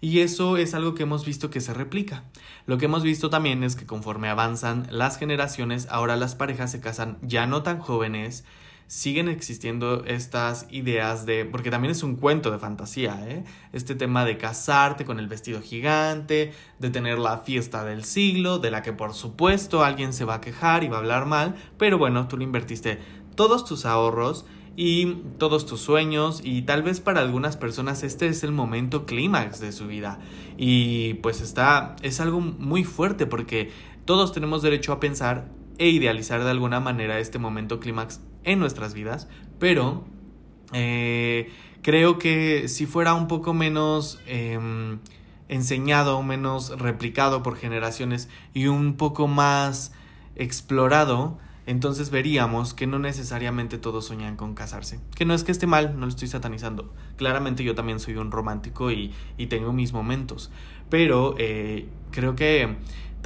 Y 0.00 0.20
eso 0.20 0.56
es 0.56 0.74
algo 0.74 0.94
que 0.94 1.04
hemos 1.04 1.24
visto 1.24 1.50
que 1.50 1.60
se 1.60 1.72
replica. 1.72 2.24
Lo 2.66 2.78
que 2.78 2.84
hemos 2.84 3.02
visto 3.02 3.30
también 3.30 3.64
es 3.64 3.76
que 3.76 3.86
conforme 3.86 4.28
avanzan 4.28 4.86
las 4.90 5.18
generaciones, 5.18 5.88
ahora 5.90 6.16
las 6.16 6.34
parejas 6.34 6.70
se 6.70 6.80
casan 6.80 7.16
ya 7.22 7.46
no 7.46 7.62
tan 7.62 7.78
jóvenes, 7.78 8.44
siguen 8.88 9.28
existiendo 9.28 10.04
estas 10.04 10.66
ideas 10.70 11.26
de, 11.26 11.44
porque 11.44 11.70
también 11.70 11.90
es 11.90 12.02
un 12.02 12.16
cuento 12.16 12.50
de 12.50 12.58
fantasía, 12.58 13.18
¿eh? 13.28 13.44
este 13.72 13.94
tema 13.94 14.24
de 14.24 14.38
casarte 14.38 15.04
con 15.04 15.18
el 15.18 15.26
vestido 15.26 15.60
gigante, 15.60 16.52
de 16.78 16.90
tener 16.90 17.18
la 17.18 17.38
fiesta 17.38 17.84
del 17.84 18.04
siglo, 18.04 18.58
de 18.58 18.70
la 18.70 18.82
que 18.82 18.92
por 18.92 19.14
supuesto 19.14 19.82
alguien 19.82 20.12
se 20.12 20.24
va 20.24 20.34
a 20.34 20.40
quejar 20.40 20.84
y 20.84 20.88
va 20.88 20.96
a 20.96 21.00
hablar 21.00 21.26
mal, 21.26 21.56
pero 21.78 21.98
bueno, 21.98 22.28
tú 22.28 22.36
le 22.36 22.44
invertiste 22.44 22.98
todos 23.34 23.64
tus 23.64 23.86
ahorros 23.86 24.46
y 24.76 25.14
todos 25.38 25.66
tus 25.66 25.80
sueños 25.80 26.40
y 26.44 26.62
tal 26.62 26.82
vez 26.82 27.00
para 27.00 27.20
algunas 27.20 27.56
personas 27.56 28.02
este 28.02 28.28
es 28.28 28.44
el 28.44 28.52
momento 28.52 29.06
clímax 29.06 29.58
de 29.58 29.72
su 29.72 29.86
vida 29.86 30.18
y 30.58 31.14
pues 31.14 31.40
está 31.40 31.96
es 32.02 32.20
algo 32.20 32.40
muy 32.40 32.84
fuerte 32.84 33.26
porque 33.26 33.72
todos 34.04 34.32
tenemos 34.32 34.60
derecho 34.60 34.92
a 34.92 35.00
pensar 35.00 35.48
e 35.78 35.88
idealizar 35.88 36.42
de 36.42 36.50
alguna 36.50 36.80
manera 36.80 37.18
este 37.18 37.38
momento 37.38 37.80
clímax 37.80 38.20
en 38.44 38.58
nuestras 38.58 38.94
vidas, 38.94 39.28
pero 39.58 40.04
eh, 40.72 41.50
creo 41.82 42.18
que 42.18 42.68
si 42.68 42.86
fuera 42.86 43.14
un 43.14 43.28
poco 43.28 43.54
menos 43.54 44.20
eh, 44.26 44.58
enseñado, 45.48 46.22
menos 46.22 46.78
replicado 46.78 47.42
por 47.42 47.56
generaciones 47.56 48.28
y 48.54 48.66
un 48.66 48.96
poco 48.96 49.28
más 49.28 49.92
explorado, 50.34 51.38
entonces 51.66 52.10
veríamos 52.10 52.74
que 52.74 52.86
no 52.86 53.00
necesariamente 53.00 53.76
todos 53.78 54.06
soñan 54.06 54.36
con 54.36 54.54
casarse. 54.54 55.00
Que 55.16 55.24
no 55.24 55.34
es 55.34 55.42
que 55.42 55.50
esté 55.50 55.66
mal, 55.66 55.94
no 55.98 56.06
lo 56.06 56.08
estoy 56.08 56.28
satanizando. 56.28 56.94
Claramente 57.16 57.64
yo 57.64 57.74
también 57.74 57.98
soy 57.98 58.16
un 58.16 58.30
romántico 58.30 58.92
y, 58.92 59.12
y 59.36 59.46
tengo 59.46 59.72
mis 59.72 59.92
momentos. 59.92 60.52
Pero 60.90 61.34
eh, 61.38 61.88
creo 62.12 62.36
que 62.36 62.76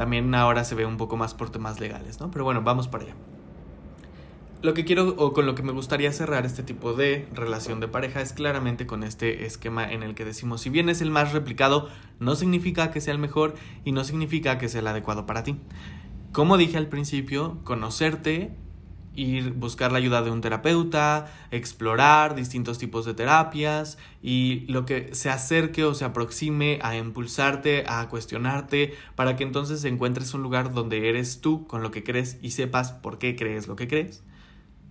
también 0.01 0.35
ahora 0.35 0.65
se 0.65 0.75
ve 0.75 0.87
un 0.87 0.97
poco 0.97 1.19
más 1.19 1.35
por 1.35 1.51
temas 1.51 1.79
legales, 1.79 2.21
¿no? 2.21 2.31
Pero 2.31 2.43
bueno, 2.43 2.63
vamos 2.63 2.89
para 2.89 3.05
allá 3.05 3.15
lo 4.63 4.73
que 4.73 4.87
quiero 4.87 5.15
o 5.19 5.35
con 5.35 5.45
lo 5.45 5.55
que 5.55 5.63
me 5.63 5.73
gustaría 5.73 6.11
cerrar 6.11 6.47
este 6.47 6.63
tipo 6.63 6.95
de 6.95 7.27
relación 7.35 7.81
de 7.81 7.89
pareja 7.89 8.23
es 8.23 8.33
claramente 8.33 8.87
con 8.87 9.03
este 9.03 9.45
esquema 9.45 9.91
en 9.91 10.03
el 10.03 10.15
que 10.15 10.25
decimos 10.25 10.63
si 10.63 10.71
bien 10.71 10.89
es 10.89 11.01
el 11.01 11.11
más 11.11 11.33
replicado 11.33 11.89
no 12.19 12.35
significa 12.35 12.91
que 12.91 13.01
sea 13.01 13.13
el 13.13 13.19
mejor 13.19 13.55
y 13.85 13.93
no 13.93 14.05
significa 14.05 14.59
que 14.59 14.69
sea 14.69 14.81
el 14.81 14.87
adecuado 14.87 15.27
para 15.27 15.43
ti. 15.43 15.57
Como 16.33 16.57
dije 16.57 16.79
al 16.79 16.89
principio, 16.89 17.59
conocerte 17.65 18.55
ir 19.15 19.53
buscar 19.53 19.93
la 19.93 19.99
ayuda 19.99 20.23
de 20.23 20.31
un 20.31 20.41
terapeuta, 20.41 21.33
explorar 21.51 22.35
distintos 22.35 22.79
tipos 22.79 23.05
de 23.05 23.15
terapias 23.15 23.99
y 24.23 24.67
lo 24.69 24.87
que 24.87 25.15
se 25.15 25.31
acerque 25.31 25.85
o 25.85 25.95
se 25.95 26.05
aproxime 26.05 26.79
a 26.83 26.97
impulsarte, 26.97 27.85
a 27.89 28.09
cuestionarte, 28.09 28.95
para 29.17 29.37
que 29.37 29.45
entonces 29.45 29.85
encuentres 29.85 30.33
un 30.35 30.43
lugar 30.43 30.73
donde 30.73 31.09
eres 31.09 31.41
tú 31.41 31.67
con 31.67 31.83
lo 31.83 31.91
que 31.91 32.05
crees 32.05 32.39
y 32.41 32.53
sepas 32.53 32.93
por 32.93 33.19
qué 33.19 33.37
crees 33.37 33.67
lo 33.67 33.77
que 33.77 33.89
crees, 33.89 34.23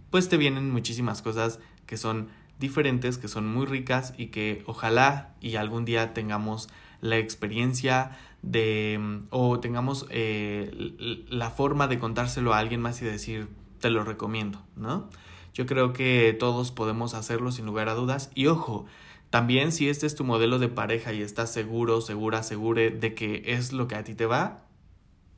pues 0.10 0.30
te 0.30 0.38
vienen 0.38 0.70
muchísimas 0.70 1.22
cosas 1.22 1.60
que 1.86 1.98
son 1.98 2.30
diferentes, 2.60 3.18
que 3.18 3.28
son 3.28 3.48
muy 3.48 3.66
ricas 3.66 4.14
y 4.18 4.28
que 4.28 4.64
ojalá 4.66 5.34
y 5.40 5.56
algún 5.56 5.86
día 5.86 6.14
tengamos 6.14 6.68
la 7.02 7.18
experiencia 7.18 8.18
de 8.42 9.22
o 9.30 9.60
tengamos 9.60 10.06
eh, 10.10 11.26
la 11.30 11.50
forma 11.50 11.88
de 11.88 12.00
contárselo 12.00 12.54
a 12.54 12.60
alguien 12.60 12.82
más 12.82 13.02
y 13.02 13.06
decir 13.06 13.48
te 13.80 13.90
lo 13.90 14.04
recomiendo, 14.04 14.62
¿no? 14.76 15.10
Yo 15.54 15.66
creo 15.66 15.94
que 15.94 16.36
todos 16.40 16.72
podemos 16.72 17.14
hacerlo 17.14 17.52
sin 17.52 17.66
lugar 17.66 17.90
a 17.90 17.94
dudas. 17.94 18.32
Y 18.36 18.48
ojo, 18.48 18.86
también 19.30 19.72
si 19.72 19.90
este 19.90 20.06
es 20.06 20.16
tu 20.16 20.24
modelo 20.24 20.60
de 20.60 20.70
pareja 20.70 21.14
y 21.14 21.22
estás 21.22 21.52
seguro, 21.52 22.02
segura, 22.02 22.44
segure 22.44 22.92
de 22.92 23.14
que 23.14 23.44
es 23.46 23.74
lo 23.74 23.88
que 23.88 23.96
a 23.96 24.04
ti 24.04 24.16
te 24.16 24.26
va, 24.26 24.62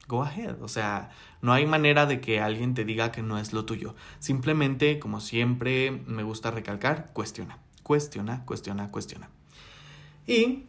go 0.08 0.24
ahead. 0.24 0.62
O 0.62 0.68
sea, 0.68 1.10
no 1.42 1.54
hay 1.54 1.66
manera 1.66 2.06
de 2.06 2.22
que 2.22 2.40
alguien 2.40 2.74
te 2.74 2.86
diga 2.86 3.12
que 3.12 3.22
no 3.22 3.38
es 3.38 3.54
lo 3.54 3.66
tuyo. 3.66 3.96
Simplemente, 4.20 5.00
como 5.00 5.22
siempre 5.22 6.04
me 6.06 6.24
gusta 6.24 6.52
recalcar, 6.52 7.12
cuestiona, 7.14 7.60
cuestiona, 7.84 8.46
cuestiona, 8.46 8.92
cuestiona. 8.92 9.30
Y 10.28 10.66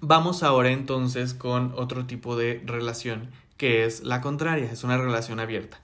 vamos 0.00 0.42
ahora 0.42 0.70
entonces 0.70 1.34
con 1.34 1.72
otro 1.76 2.06
tipo 2.06 2.36
de 2.36 2.62
relación 2.66 3.30
que 3.56 3.84
es 3.84 4.02
la 4.02 4.20
contraria, 4.20 4.70
es 4.70 4.84
una 4.84 4.98
relación 4.98 5.40
abierta 5.40 5.80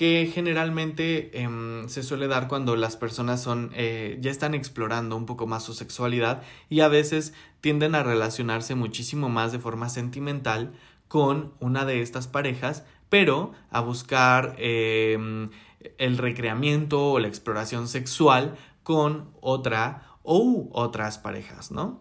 que 0.00 0.30
generalmente 0.32 1.42
em, 1.42 1.86
se 1.90 2.02
suele 2.02 2.26
dar 2.26 2.48
cuando 2.48 2.74
las 2.74 2.96
personas 2.96 3.42
son 3.42 3.70
eh, 3.74 4.16
ya 4.22 4.30
están 4.30 4.54
explorando 4.54 5.14
un 5.14 5.26
poco 5.26 5.46
más 5.46 5.62
su 5.62 5.74
sexualidad 5.74 6.40
y 6.70 6.80
a 6.80 6.88
veces 6.88 7.34
tienden 7.60 7.94
a 7.94 8.02
relacionarse 8.02 8.74
muchísimo 8.74 9.28
más 9.28 9.52
de 9.52 9.58
forma 9.58 9.90
sentimental 9.90 10.72
con 11.06 11.52
una 11.60 11.84
de 11.84 12.00
estas 12.00 12.28
parejas, 12.28 12.86
pero 13.10 13.52
a 13.68 13.82
buscar 13.82 14.54
em, 14.56 15.50
el 15.98 16.16
recreamiento 16.16 17.10
o 17.10 17.18
la 17.18 17.28
exploración 17.28 17.86
sexual 17.86 18.56
con 18.82 19.34
otra 19.42 20.16
o 20.22 20.70
otras 20.72 21.18
parejas, 21.18 21.72
¿no? 21.72 22.00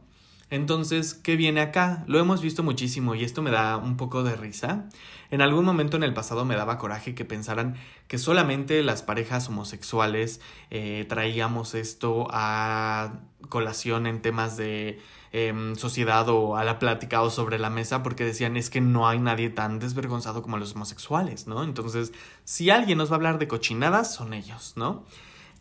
Entonces, 0.51 1.13
¿qué 1.13 1.35
viene 1.35 1.61
acá? 1.61 2.03
Lo 2.07 2.19
hemos 2.19 2.41
visto 2.41 2.63
muchísimo 2.63 3.13
y 3.13 3.23
esto 3.23 3.41
me 3.41 3.51
da 3.51 3.77
un 3.77 3.97
poco 3.97 4.23
de 4.23 4.35
risa. 4.35 4.89
En 5.29 5.41
algún 5.41 5.63
momento 5.63 5.95
en 5.95 6.03
el 6.03 6.13
pasado 6.13 6.43
me 6.43 6.55
daba 6.55 6.79
coraje 6.79 7.13
que 7.13 7.23
pensaran 7.23 7.75
que 8.07 8.17
solamente 8.17 8.81
las 8.81 9.03
parejas 9.03 9.47
homosexuales 9.47 10.41
eh, 10.71 11.05
traíamos 11.07 11.75
esto 11.75 12.27
a 12.31 13.19
colación 13.47 14.07
en 14.07 14.23
temas 14.23 14.57
de 14.57 14.99
em, 15.31 15.75
sociedad 15.75 16.27
o 16.29 16.57
a 16.57 16.63
la 16.63 16.79
plática 16.79 17.21
o 17.21 17.29
sobre 17.29 17.59
la 17.59 17.69
mesa 17.69 18.01
porque 18.01 18.25
decían 18.25 18.57
es 18.57 18.71
que 18.71 18.81
no 18.81 19.07
hay 19.07 19.19
nadie 19.19 19.51
tan 19.51 19.77
desvergonzado 19.77 20.41
como 20.41 20.57
los 20.57 20.73
homosexuales, 20.73 21.45
¿no? 21.45 21.63
Entonces, 21.63 22.11
si 22.43 22.71
alguien 22.71 22.97
nos 22.97 23.09
va 23.11 23.13
a 23.13 23.17
hablar 23.17 23.37
de 23.37 23.47
cochinadas, 23.47 24.15
son 24.15 24.33
ellos, 24.33 24.73
¿no? 24.75 25.05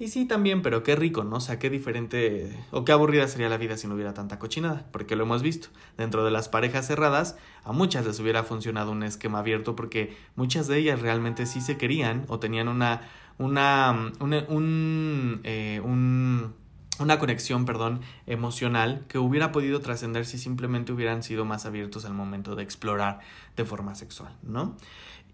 Y 0.00 0.08
sí, 0.08 0.26
también, 0.26 0.62
pero 0.62 0.84
qué 0.84 0.94
rico, 0.94 1.24
¿no? 1.24 1.36
O 1.36 1.40
sea, 1.40 1.58
qué 1.58 1.70
diferente 1.70 2.56
o 2.70 2.84
qué 2.84 2.92
aburrida 2.92 3.26
sería 3.26 3.48
la 3.48 3.56
vida 3.56 3.76
si 3.76 3.88
no 3.88 3.94
hubiera 3.94 4.14
tanta 4.14 4.38
cochinada, 4.38 4.86
porque 4.92 5.16
lo 5.16 5.24
hemos 5.24 5.42
visto. 5.42 5.68
Dentro 5.96 6.24
de 6.24 6.30
las 6.30 6.48
parejas 6.48 6.86
cerradas, 6.86 7.36
a 7.64 7.72
muchas 7.72 8.06
les 8.06 8.20
hubiera 8.20 8.44
funcionado 8.44 8.92
un 8.92 9.02
esquema 9.02 9.40
abierto 9.40 9.74
porque 9.74 10.16
muchas 10.36 10.68
de 10.68 10.78
ellas 10.78 11.00
realmente 11.00 11.46
sí 11.46 11.60
se 11.60 11.76
querían 11.78 12.26
o 12.28 12.38
tenían 12.38 12.68
una, 12.68 13.08
una, 13.38 14.12
una 14.20 14.44
un, 14.48 15.40
eh, 15.42 15.80
un 15.84 16.54
una 17.00 17.18
conexión, 17.18 17.64
perdón, 17.64 18.00
emocional 18.26 19.04
que 19.08 19.18
hubiera 19.18 19.52
podido 19.52 19.80
trascender 19.80 20.26
si 20.26 20.38
simplemente 20.38 20.92
hubieran 20.92 21.22
sido 21.22 21.44
más 21.44 21.64
abiertos 21.66 22.04
al 22.04 22.14
momento 22.14 22.56
de 22.56 22.62
explorar 22.62 23.20
de 23.56 23.64
forma 23.64 23.94
sexual, 23.94 24.34
¿no? 24.42 24.76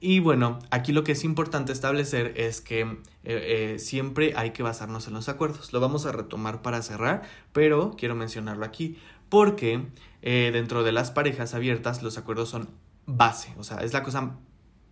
Y 0.06 0.20
bueno, 0.20 0.58
aquí 0.70 0.92
lo 0.92 1.02
que 1.02 1.12
es 1.12 1.24
importante 1.24 1.72
establecer 1.72 2.34
es 2.36 2.60
que 2.60 2.80
eh, 2.82 2.98
eh, 3.24 3.78
siempre 3.78 4.34
hay 4.36 4.50
que 4.50 4.62
basarnos 4.62 5.08
en 5.08 5.14
los 5.14 5.30
acuerdos. 5.30 5.72
Lo 5.72 5.80
vamos 5.80 6.04
a 6.04 6.12
retomar 6.12 6.60
para 6.60 6.82
cerrar, 6.82 7.22
pero 7.54 7.94
quiero 7.96 8.14
mencionarlo 8.14 8.66
aquí 8.66 8.98
porque 9.30 9.86
eh, 10.20 10.50
dentro 10.52 10.82
de 10.82 10.92
las 10.92 11.10
parejas 11.10 11.54
abiertas 11.54 12.02
los 12.02 12.18
acuerdos 12.18 12.50
son 12.50 12.68
base, 13.06 13.54
o 13.56 13.64
sea, 13.64 13.78
es 13.78 13.94
la 13.94 14.02
cosa 14.02 14.36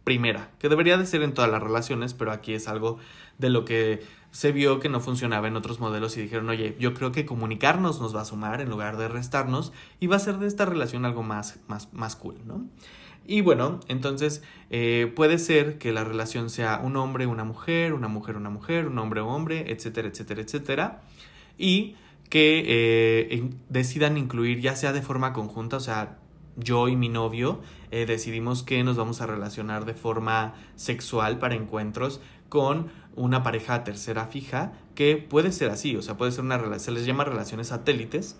primera, 0.02 0.50
que 0.58 0.70
debería 0.70 0.96
de 0.96 1.04
ser 1.04 1.20
en 1.22 1.34
todas 1.34 1.50
las 1.50 1.62
relaciones, 1.62 2.14
pero 2.14 2.32
aquí 2.32 2.54
es 2.54 2.66
algo 2.66 2.96
de 3.37 3.50
lo 3.50 3.66
que 3.66 4.02
se 4.30 4.50
vio 4.50 4.80
que 4.80 4.88
no 4.88 5.00
funcionaba 5.00 5.46
en 5.46 5.56
otros 5.56 5.78
modelos 5.78 6.16
y 6.16 6.22
dijeron, 6.22 6.48
oye, 6.48 6.74
yo 6.80 6.94
creo 6.94 7.12
que 7.12 7.26
comunicarnos 7.26 8.00
nos 8.00 8.16
va 8.16 8.22
a 8.22 8.24
sumar 8.24 8.62
en 8.62 8.70
lugar 8.70 8.96
de 8.96 9.08
restarnos 9.08 9.74
y 10.00 10.06
va 10.06 10.16
a 10.16 10.20
ser 10.20 10.38
de 10.38 10.46
esta 10.46 10.64
relación 10.64 11.04
algo 11.04 11.22
más, 11.22 11.58
más, 11.68 11.92
más 11.92 12.16
cool, 12.16 12.37
¿no? 12.46 12.64
Y 13.26 13.40
bueno, 13.40 13.80
entonces 13.88 14.42
eh, 14.70 15.12
puede 15.14 15.38
ser 15.38 15.78
que 15.78 15.92
la 15.92 16.04
relación 16.04 16.50
sea 16.50 16.80
un 16.82 16.96
hombre, 16.96 17.26
una 17.26 17.44
mujer, 17.44 17.94
una 17.94 18.08
mujer, 18.08 18.37
una 18.37 18.50
mujer, 18.50 18.87
un 18.87 18.98
hombre, 18.98 19.20
hombre, 19.20 19.72
etcétera, 19.72 20.08
etcétera, 20.08 20.42
etcétera. 20.42 21.02
Y 21.56 21.96
que 22.28 22.64
eh, 22.66 23.50
decidan 23.68 24.16
incluir 24.16 24.61
ya 24.61 24.74
sea 24.74 24.92
de 24.92 25.02
forma 25.02 25.32
conjunta, 25.32 25.76
o 25.76 25.80
sea, 25.80 26.18
yo 26.56 26.88
y 26.88 26.96
mi 26.96 27.08
novio 27.08 27.61
eh, 27.90 28.06
decidimos 28.06 28.62
que 28.62 28.82
nos 28.85 28.96
vamos 28.96 29.20
a 29.20 29.26
relacionar 29.26 29.85
de 29.85 29.94
forma 29.94 30.54
sexual 30.76 31.38
para 31.38 31.54
encuentros 31.54 32.20
con 32.48 32.88
una 33.14 33.42
pareja 33.42 33.85
tercera 33.85 34.26
fija, 34.26 34.72
que 34.94 35.16
puede 35.16 35.52
ser 35.52 35.70
así, 35.70 35.96
o 35.96 36.02
sea, 36.02 36.16
puede 36.16 36.32
ser 36.32 36.44
una 36.44 36.58
relación, 36.58 36.80
se 36.80 36.90
les 36.92 37.06
llama 37.06 37.24
relaciones 37.24 37.68
satélites, 37.68 38.38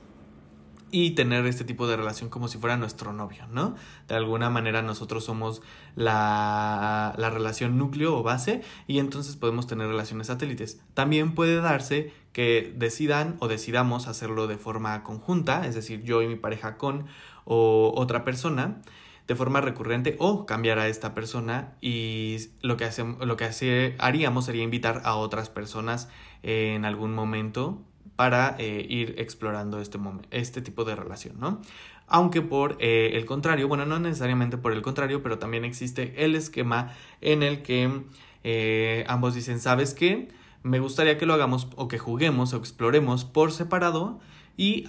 y 0.92 1.12
tener 1.12 1.46
este 1.46 1.64
tipo 1.64 1.88
de 1.88 1.96
relación 1.96 2.31
como 2.31 2.46
si 2.46 2.59
fuera 2.59 2.76
nuestro 2.76 3.12
novio, 3.12 3.46
¿no? 3.50 3.74
De 4.07 4.14
alguna 4.14 4.50
manera 4.50 4.83
nosotros 4.83 5.24
somos 5.24 5.62
la, 5.96 7.14
la, 7.16 7.31
relación 7.31 7.78
núcleo 7.78 8.16
o 8.16 8.22
base 8.22 8.62
y 8.87 8.98
entonces 8.98 9.35
podemos 9.35 9.66
tener 9.66 9.88
relaciones 9.88 10.28
satélites. 10.28 10.81
También 10.94 11.35
puede 11.35 11.57
darse 11.57 12.12
que 12.33 12.72
decidan 12.76 13.37
o 13.40 13.48
decidamos 13.48 14.07
hacerlo 14.07 14.46
de 14.46 14.59
forma 14.59 15.02
conjunta, 15.02 15.66
es 15.66 15.74
decir, 15.74 16.02
yo 16.05 16.22
y 16.22 16.28
mi 16.28 16.37
pareja 16.37 16.76
con 16.76 17.07
o 17.44 17.92
otra 17.96 18.22
persona 18.24 18.83
de 19.26 19.35
forma 19.35 19.61
recurrente 19.61 20.16
o 20.18 20.46
cambiar 20.46 20.78
a 20.78 20.88
esta 20.88 21.14
persona 21.14 21.74
y 21.81 22.37
lo 22.61 22.76
que, 22.76 22.85
hacemos, 22.85 23.24
lo 23.26 23.37
que 23.37 23.96
haríamos 23.98 24.44
sería 24.44 24.62
invitar 24.62 25.02
a 25.05 25.14
otras 25.14 25.48
personas 25.48 26.09
en 26.42 26.85
algún 26.85 27.14
momento 27.14 27.81
para 28.16 28.57
eh, 28.59 28.87
ir 28.88 29.14
explorando 29.18 29.81
este, 29.81 29.98
este 30.31 30.62
tipo 30.62 30.85
de 30.85 30.96
relación, 30.96 31.37
¿no? 31.40 31.61
Aunque 32.09 32.42
por 32.42 32.77
eh, 32.81 33.12
el 33.14 33.25
contrario, 33.25 33.68
bueno, 33.68 33.87
no 33.87 33.98
necesariamente 33.98 34.59
por 34.59 34.72
el 34.72 34.83
contrario, 34.83 35.22
pero 35.22 35.38
también 35.38 35.64
existe 35.64 36.25
el 36.25 36.35
esquema 36.35 36.92
en 37.20 37.42
el 37.42 37.62
que 37.62 38.03
eh, 38.44 39.05
ambos 39.09 39.35
dicen, 39.35 39.61
¿sabes 39.61 39.94
qué? 39.94 40.29
Me 40.62 40.79
gustaría 40.79 41.16
que 41.16 41.27
lo 41.27 41.35
hagamos 41.35 41.68
o 41.77 41.88
que 41.88 41.98
juguemos 41.98 42.53
o 42.53 42.57
exploremos 42.59 43.25
por 43.25 43.51
separado 43.53 44.20
y 44.57 44.85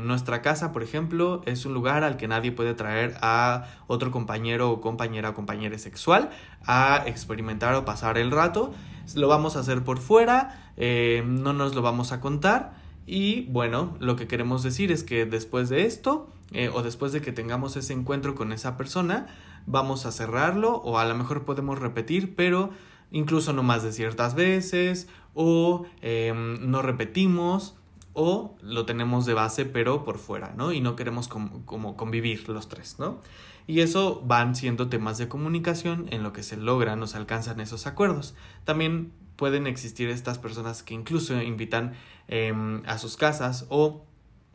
nuestra 0.00 0.42
casa, 0.42 0.72
por 0.72 0.82
ejemplo, 0.82 1.42
es 1.44 1.66
un 1.66 1.74
lugar 1.74 2.02
al 2.02 2.16
que 2.16 2.28
nadie 2.28 2.50
puede 2.50 2.74
traer 2.74 3.14
a 3.20 3.66
otro 3.86 4.10
compañero 4.10 4.70
o 4.70 4.80
compañera 4.80 5.30
o 5.30 5.34
compañera 5.34 5.78
sexual 5.78 6.30
a 6.64 7.02
experimentar 7.06 7.74
o 7.74 7.84
pasar 7.84 8.18
el 8.18 8.30
rato. 8.30 8.72
Lo 9.14 9.28
vamos 9.28 9.56
a 9.56 9.60
hacer 9.60 9.84
por 9.84 9.98
fuera, 9.98 10.72
eh, 10.76 11.22
no 11.26 11.52
nos 11.52 11.74
lo 11.74 11.82
vamos 11.82 12.12
a 12.12 12.20
contar. 12.20 12.80
Y 13.06 13.42
bueno, 13.50 13.96
lo 14.00 14.16
que 14.16 14.26
queremos 14.26 14.62
decir 14.62 14.92
es 14.92 15.02
que 15.02 15.26
después 15.26 15.68
de 15.68 15.86
esto, 15.86 16.30
eh, 16.52 16.70
o 16.72 16.82
después 16.82 17.12
de 17.12 17.20
que 17.20 17.32
tengamos 17.32 17.76
ese 17.76 17.92
encuentro 17.92 18.34
con 18.34 18.52
esa 18.52 18.76
persona, 18.76 19.26
vamos 19.66 20.06
a 20.06 20.12
cerrarlo 20.12 20.76
o 20.76 20.98
a 20.98 21.04
lo 21.04 21.14
mejor 21.14 21.44
podemos 21.44 21.78
repetir, 21.78 22.34
pero 22.36 22.70
incluso 23.10 23.52
no 23.52 23.62
más 23.62 23.82
de 23.82 23.92
ciertas 23.92 24.34
veces 24.34 25.08
o 25.34 25.84
em, 26.00 26.70
no 26.70 26.82
repetimos 26.82 27.76
o 28.14 28.56
lo 28.62 28.84
tenemos 28.86 29.26
de 29.26 29.34
base 29.34 29.64
pero 29.64 30.04
por 30.04 30.18
fuera, 30.18 30.54
¿no? 30.56 30.72
Y 30.72 30.80
no 30.80 30.96
queremos 30.96 31.28
como 31.28 31.96
convivir 31.96 32.48
los 32.48 32.68
tres, 32.68 32.96
¿no? 32.98 33.20
Y 33.66 33.80
eso 33.80 34.22
van 34.24 34.54
siendo 34.54 34.88
temas 34.88 35.18
de 35.18 35.28
comunicación 35.28 36.06
en 36.10 36.22
lo 36.22 36.32
que 36.32 36.42
se 36.42 36.56
logran 36.56 37.02
o 37.02 37.06
se 37.06 37.16
alcanzan 37.16 37.60
esos 37.60 37.86
acuerdos. 37.86 38.34
También 38.64 39.12
pueden 39.36 39.66
existir 39.66 40.08
estas 40.08 40.38
personas 40.38 40.82
que 40.82 40.94
incluso 40.94 41.40
invitan 41.40 41.94
em, 42.28 42.82
a 42.86 42.98
sus 42.98 43.16
casas 43.16 43.66
o 43.68 44.04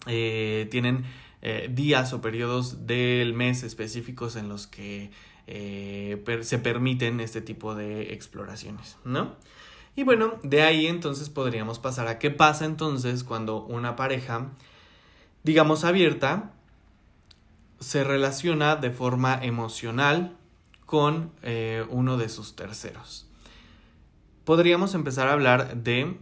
eh, 0.06 0.68
tienen 0.72 1.06
eh, 1.42 1.70
días 1.72 2.14
o 2.14 2.22
periodos 2.22 2.86
del 2.88 3.34
mes 3.34 3.64
específicos 3.64 4.36
en 4.36 4.50
los 4.50 4.68
que 4.68 5.12
eh, 5.48 6.22
se 6.42 6.60
permiten 6.60 7.20
este 7.20 7.42
tipo 7.42 7.76
de 7.76 8.14
exploraciones, 8.14 8.98
¿no? 9.06 9.36
Y 9.98 10.04
bueno, 10.04 10.36
de 10.44 10.62
ahí 10.62 10.86
entonces 10.86 11.28
podríamos 11.32 11.80
pasar 11.80 12.08
a 12.08 12.20
qué 12.20 12.30
pasa 12.30 12.66
entonces 12.66 13.24
cuando 13.24 13.64
una 13.64 13.96
pareja, 13.96 14.52
digamos 15.44 15.84
abierta, 15.84 16.52
se 17.80 18.04
relaciona 18.04 18.76
de 18.76 18.92
forma 18.92 19.44
emocional 19.44 20.38
con 20.86 21.32
eh, 21.42 21.84
uno 21.90 22.18
de 22.18 22.30
sus 22.30 22.56
terceros. 22.56 23.28
podríamos 24.46 24.94
empezar 24.94 25.30
a 25.30 25.34
hablar 25.34 25.78
de 25.82 26.20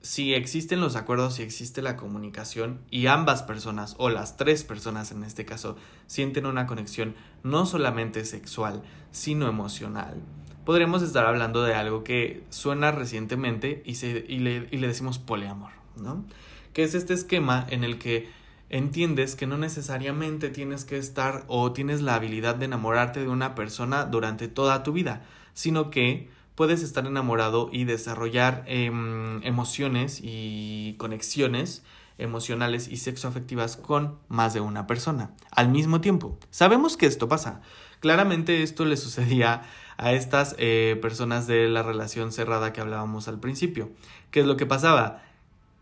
si 0.00 0.32
existen 0.32 0.80
los 0.80 0.96
acuerdos, 0.96 1.34
si 1.34 1.42
existe 1.42 1.82
la 1.82 1.96
comunicación 1.96 2.80
y 2.90 3.08
ambas 3.08 3.42
personas 3.42 3.94
o 3.98 4.08
las 4.08 4.38
tres 4.38 4.64
personas 4.64 5.12
en 5.12 5.22
este 5.22 5.44
caso 5.44 5.76
sienten 6.06 6.46
una 6.46 6.66
conexión 6.66 7.14
no 7.42 7.66
solamente 7.66 8.24
sexual, 8.24 8.82
sino 9.10 9.48
emocional, 9.48 10.22
podríamos 10.64 11.02
estar 11.02 11.26
hablando 11.26 11.62
de 11.62 11.74
algo 11.74 12.04
que 12.04 12.42
suena 12.50 12.92
recientemente 12.92 13.82
y, 13.84 13.96
se, 13.96 14.24
y, 14.28 14.38
le, 14.38 14.68
y 14.70 14.78
le 14.78 14.86
decimos 14.86 15.18
poliamor, 15.18 15.70
¿no? 15.96 16.24
Que 16.72 16.84
es 16.84 16.94
este 16.94 17.14
esquema 17.14 17.66
en 17.68 17.84
el 17.84 17.98
que 17.98 18.28
entiendes 18.70 19.36
que 19.36 19.46
no 19.46 19.58
necesariamente 19.58 20.48
tienes 20.48 20.84
que 20.84 20.96
estar 20.96 21.44
o 21.46 21.72
tienes 21.72 22.00
la 22.00 22.14
habilidad 22.14 22.54
de 22.54 22.64
enamorarte 22.64 23.20
de 23.20 23.28
una 23.28 23.54
persona 23.54 24.06
durante 24.06 24.48
toda 24.48 24.82
tu 24.82 24.92
vida, 24.92 25.22
sino 25.52 25.90
que 25.90 26.30
puedes 26.54 26.82
estar 26.82 27.06
enamorado 27.06 27.68
y 27.70 27.84
desarrollar 27.84 28.64
em, 28.66 29.42
emociones 29.44 30.20
y 30.22 30.94
conexiones 30.98 31.84
emocionales 32.18 32.88
y 32.88 32.96
sexoafectivas 32.98 33.76
con 33.76 34.18
más 34.28 34.54
de 34.54 34.60
una 34.60 34.86
persona 34.86 35.32
al 35.50 35.68
mismo 35.68 36.00
tiempo. 36.00 36.38
Sabemos 36.50 36.96
que 36.96 37.06
esto 37.06 37.28
pasa. 37.28 37.60
Claramente 38.00 38.62
esto 38.62 38.84
le 38.84 38.96
sucedía 38.96 39.62
a 39.96 40.12
estas 40.12 40.54
eh, 40.58 40.98
personas 41.00 41.46
de 41.46 41.68
la 41.68 41.82
relación 41.82 42.32
cerrada 42.32 42.72
que 42.72 42.80
hablábamos 42.80 43.28
al 43.28 43.40
principio. 43.40 43.90
¿Qué 44.30 44.40
es 44.40 44.46
lo 44.46 44.56
que 44.56 44.66
pasaba? 44.66 45.22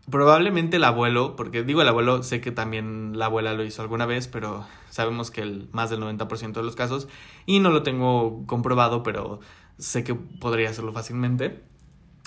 Probablemente 0.09 0.77
el 0.77 0.83
abuelo, 0.83 1.35
porque 1.35 1.63
digo 1.63 1.81
el 1.81 1.87
abuelo, 1.87 2.23
sé 2.23 2.41
que 2.41 2.51
también 2.51 3.17
la 3.17 3.25
abuela 3.25 3.53
lo 3.53 3.63
hizo 3.63 3.81
alguna 3.81 4.05
vez, 4.05 4.27
pero 4.27 4.65
sabemos 4.89 5.31
que 5.31 5.41
el, 5.41 5.69
más 5.71 5.89
del 5.89 6.01
90% 6.01 6.53
de 6.53 6.63
los 6.63 6.75
casos, 6.75 7.07
y 7.45 7.59
no 7.59 7.69
lo 7.69 7.83
tengo 7.83 8.45
comprobado, 8.47 9.03
pero 9.03 9.39
sé 9.77 10.03
que 10.03 10.15
podría 10.15 10.69
hacerlo 10.69 10.91
fácilmente, 10.91 11.61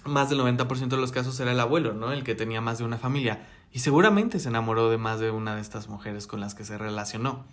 más 0.06 0.28
del 0.28 0.40
90% 0.40 0.88
de 0.88 0.96
los 0.96 1.12
casos 1.12 1.38
era 1.40 1.52
el 1.52 1.60
abuelo, 1.60 1.94
¿no? 1.94 2.12
El 2.12 2.24
que 2.24 2.34
tenía 2.34 2.60
más 2.60 2.78
de 2.78 2.84
una 2.84 2.98
familia. 2.98 3.46
Y 3.72 3.80
seguramente 3.80 4.38
se 4.38 4.48
enamoró 4.48 4.90
de 4.90 4.98
más 4.98 5.18
de 5.18 5.30
una 5.30 5.54
de 5.56 5.60
estas 5.60 5.88
mujeres 5.88 6.26
con 6.26 6.40
las 6.40 6.54
que 6.54 6.64
se 6.64 6.78
relacionó. 6.78 7.44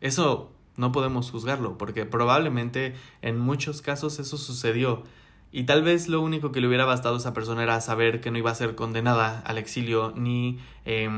Eso 0.00 0.52
no 0.76 0.92
podemos 0.92 1.30
juzgarlo, 1.30 1.78
porque 1.78 2.06
probablemente 2.06 2.94
en 3.22 3.38
muchos 3.38 3.82
casos 3.82 4.18
eso 4.18 4.36
sucedió. 4.36 5.04
Y 5.52 5.64
tal 5.64 5.84
vez 5.84 6.08
lo 6.08 6.20
único 6.20 6.50
que 6.50 6.60
le 6.60 6.66
hubiera 6.66 6.84
bastado 6.84 7.14
a 7.14 7.18
esa 7.18 7.32
persona 7.32 7.62
era 7.62 7.80
saber 7.80 8.20
que 8.20 8.32
no 8.32 8.38
iba 8.38 8.50
a 8.50 8.54
ser 8.56 8.74
condenada 8.74 9.40
al 9.40 9.56
exilio 9.56 10.12
ni 10.16 10.58
eh, 10.84 11.08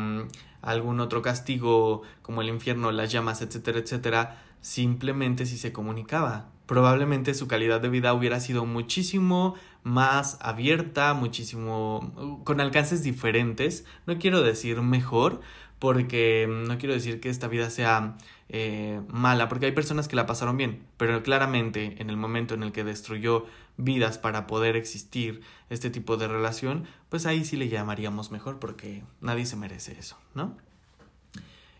algún 0.60 1.00
otro 1.00 1.22
castigo 1.22 2.02
como 2.22 2.42
el 2.42 2.48
infierno, 2.48 2.92
las 2.92 3.10
llamas, 3.10 3.40
etcétera, 3.40 3.78
etcétera, 3.78 4.42
simplemente 4.60 5.46
si 5.46 5.56
se 5.56 5.72
comunicaba. 5.72 6.50
Probablemente 6.66 7.32
su 7.34 7.46
calidad 7.46 7.80
de 7.80 7.88
vida 7.88 8.12
hubiera 8.12 8.40
sido 8.40 8.66
muchísimo 8.66 9.54
más 9.84 10.36
abierta, 10.40 11.14
muchísimo 11.14 12.42
con 12.44 12.60
alcances 12.60 13.04
diferentes. 13.04 13.84
No 14.06 14.18
quiero 14.18 14.42
decir 14.42 14.82
mejor, 14.82 15.40
porque 15.78 16.48
no 16.48 16.78
quiero 16.78 16.94
decir 16.94 17.20
que 17.20 17.28
esta 17.28 17.46
vida 17.46 17.70
sea 17.70 18.16
eh, 18.48 19.00
mala, 19.08 19.48
porque 19.48 19.66
hay 19.66 19.72
personas 19.72 20.06
que 20.06 20.16
la 20.16 20.26
pasaron 20.26 20.56
bien, 20.56 20.86
pero 20.96 21.22
claramente 21.22 21.96
en 21.98 22.10
el 22.10 22.16
momento 22.16 22.54
en 22.54 22.62
el 22.62 22.72
que 22.72 22.84
destruyó 22.84 23.46
vidas 23.76 24.18
para 24.18 24.46
poder 24.46 24.76
existir 24.76 25.42
este 25.68 25.90
tipo 25.90 26.16
de 26.16 26.28
relación, 26.28 26.84
pues 27.08 27.26
ahí 27.26 27.44
sí 27.44 27.56
le 27.56 27.68
llamaríamos 27.68 28.30
mejor 28.30 28.58
porque 28.58 29.02
nadie 29.20 29.46
se 29.46 29.56
merece 29.56 29.96
eso, 29.98 30.16
¿no? 30.34 30.56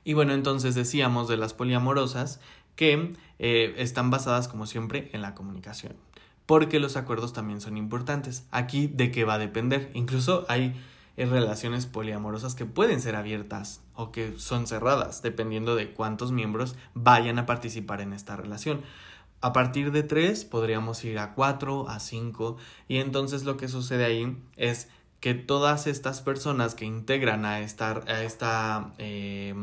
Y 0.04 0.14
bueno, 0.14 0.34
entonces 0.34 0.74
decíamos 0.74 1.28
de 1.28 1.36
las 1.36 1.54
poliamorosas 1.54 2.40
que 2.76 3.14
eh, 3.38 3.74
están 3.78 4.10
basadas 4.10 4.46
como 4.46 4.66
siempre 4.66 5.10
en 5.12 5.22
la 5.22 5.34
comunicación, 5.34 5.94
porque 6.46 6.78
los 6.78 6.96
acuerdos 6.96 7.32
también 7.32 7.60
son 7.60 7.76
importantes. 7.76 8.46
Aquí 8.52 8.86
de 8.86 9.10
qué 9.10 9.24
va 9.24 9.34
a 9.34 9.38
depender. 9.38 9.90
Incluso 9.94 10.46
hay 10.48 10.74
eh, 11.16 11.26
relaciones 11.26 11.86
poliamorosas 11.86 12.54
que 12.54 12.66
pueden 12.66 13.00
ser 13.00 13.16
abiertas 13.16 13.82
o 13.94 14.12
que 14.12 14.34
son 14.38 14.66
cerradas, 14.66 15.22
dependiendo 15.22 15.74
de 15.74 15.92
cuántos 15.92 16.32
miembros 16.32 16.76
vayan 16.94 17.38
a 17.38 17.46
participar 17.46 18.00
en 18.00 18.12
esta 18.12 18.36
relación. 18.36 18.82
A 19.40 19.52
partir 19.52 19.92
de 19.92 20.02
tres 20.02 20.44
podríamos 20.44 21.04
ir 21.04 21.18
a 21.18 21.34
cuatro, 21.34 21.88
a 21.88 22.00
cinco, 22.00 22.56
y 22.88 22.98
entonces 22.98 23.44
lo 23.44 23.56
que 23.56 23.68
sucede 23.68 24.04
ahí 24.04 24.36
es 24.56 24.88
que 25.20 25.34
todas 25.34 25.86
estas 25.86 26.20
personas 26.20 26.74
que 26.74 26.84
integran 26.84 27.44
a 27.44 27.60
esta, 27.60 28.02
a 28.06 28.22
esta 28.22 28.92
eh, 28.98 29.54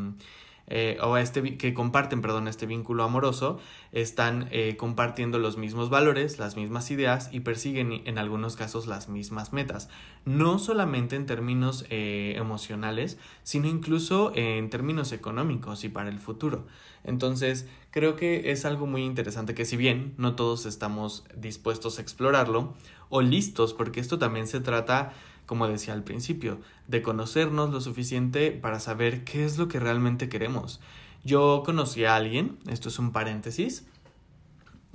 eh, 0.67 0.97
o 1.01 1.17
este, 1.17 1.57
que 1.57 1.73
comparten, 1.73 2.21
perdón, 2.21 2.47
este 2.47 2.65
vínculo 2.65 3.03
amoroso, 3.03 3.59
están 3.91 4.47
eh, 4.51 4.75
compartiendo 4.77 5.37
los 5.37 5.57
mismos 5.57 5.89
valores, 5.89 6.39
las 6.39 6.55
mismas 6.55 6.89
ideas 6.89 7.29
y 7.31 7.41
persiguen 7.41 8.01
en 8.05 8.17
algunos 8.17 8.55
casos 8.55 8.87
las 8.87 9.09
mismas 9.09 9.51
metas. 9.51 9.89
No 10.25 10.59
solamente 10.59 11.15
en 11.15 11.25
términos 11.25 11.85
eh, 11.89 12.35
emocionales, 12.37 13.17
sino 13.43 13.67
incluso 13.67 14.31
en 14.35 14.69
términos 14.69 15.11
económicos 15.11 15.83
y 15.83 15.89
para 15.89 16.09
el 16.09 16.19
futuro. 16.19 16.65
Entonces, 17.03 17.67
creo 17.91 18.15
que 18.15 18.51
es 18.51 18.63
algo 18.63 18.87
muy 18.87 19.03
interesante 19.03 19.53
que 19.53 19.65
si 19.65 19.75
bien 19.75 20.13
no 20.17 20.35
todos 20.35 20.65
estamos 20.65 21.25
dispuestos 21.35 21.99
a 21.99 22.01
explorarlo 22.01 22.73
o 23.09 23.21
listos, 23.21 23.73
porque 23.73 23.99
esto 23.99 24.17
también 24.17 24.47
se 24.47 24.61
trata 24.61 25.13
como 25.45 25.67
decía 25.67 25.93
al 25.93 26.03
principio, 26.03 26.59
de 26.87 27.01
conocernos 27.01 27.71
lo 27.71 27.81
suficiente 27.81 28.51
para 28.51 28.79
saber 28.79 29.23
qué 29.23 29.45
es 29.45 29.57
lo 29.57 29.67
que 29.67 29.79
realmente 29.79 30.29
queremos. 30.29 30.79
Yo 31.23 31.63
conocí 31.65 32.05
a 32.05 32.15
alguien, 32.15 32.57
esto 32.67 32.89
es 32.89 32.99
un 32.99 33.11
paréntesis, 33.11 33.85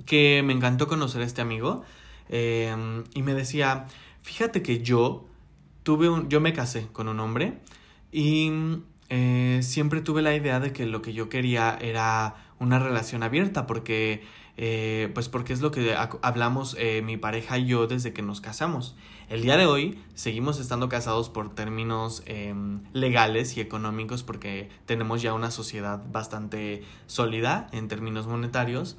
que 0.05 0.41
me 0.43 0.53
encantó 0.53 0.87
conocer 0.87 1.21
a 1.21 1.25
este 1.25 1.41
amigo 1.41 1.83
em, 2.29 3.03
y 3.13 3.23
me 3.23 3.33
decía, 3.33 3.85
fíjate 4.21 4.61
que 4.61 4.81
yo 4.81 5.25
tuve 5.83 6.09
un, 6.09 6.29
yo 6.29 6.39
me 6.39 6.53
casé 6.53 6.87
con 6.91 7.07
un 7.07 7.19
hombre 7.19 7.59
y 8.11 8.51
eh, 9.09 9.59
siempre 9.63 10.01
tuve 10.01 10.21
la 10.21 10.35
idea 10.35 10.59
de 10.59 10.71
que 10.71 10.85
lo 10.85 11.01
que 11.01 11.13
yo 11.13 11.29
quería 11.29 11.77
era 11.81 12.35
una 12.59 12.79
relación 12.79 13.23
abierta 13.23 13.65
porque 13.65 14.23
eh, 14.61 15.09
pues 15.13 15.29
porque 15.29 15.53
es 15.53 15.61
lo 15.61 15.71
que 15.71 15.95
hablamos 16.21 16.75
eh, 16.77 17.01
mi 17.01 17.15
pareja 17.15 17.57
y 17.57 17.65
yo 17.65 17.87
desde 17.87 18.11
que 18.11 18.21
nos 18.21 18.41
casamos. 18.41 18.97
El 19.29 19.43
día 19.43 19.57
de 19.57 19.67
hoy 19.67 20.03
seguimos 20.15 20.59
estando 20.59 20.89
casados 20.89 21.29
por 21.29 21.53
términos 21.53 22.23
em, 22.25 22.81
legales 22.93 23.57
y 23.57 23.61
económicos 23.61 24.23
porque 24.23 24.69
tenemos 24.87 25.21
ya 25.21 25.35
una 25.35 25.51
sociedad 25.51 26.01
bastante 26.11 26.81
sólida 27.05 27.67
en 27.71 27.87
términos 27.87 28.25
monetarios 28.25 28.97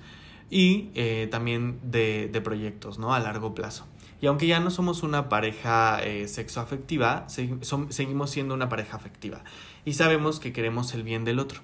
y 0.49 0.91
eh, 0.95 1.27
también 1.33 1.81
de, 1.83 2.29
de, 2.33 2.41
proyectos, 2.41 3.01
¿no? 3.01 3.13
A 3.13 3.19
largo 3.19 3.57
plazo. 3.57 3.89
Y 4.21 4.27
aunque 4.27 4.47
ya 4.47 4.61
no 4.61 4.71
somos 4.71 5.03
una 5.03 5.29
pareja 5.29 6.01
sexoafectiva, 6.27 7.27
seguimos 7.29 8.31
siendo 8.31 8.55
una 8.55 8.69
pareja 8.69 8.97
afectiva 8.97 9.43
y 9.85 9.95
sabemos 9.95 10.39
que 10.39 10.53
queremos 10.53 10.95
el 10.95 11.03
bien 11.03 11.25
del 11.25 11.41
otro. 11.41 11.61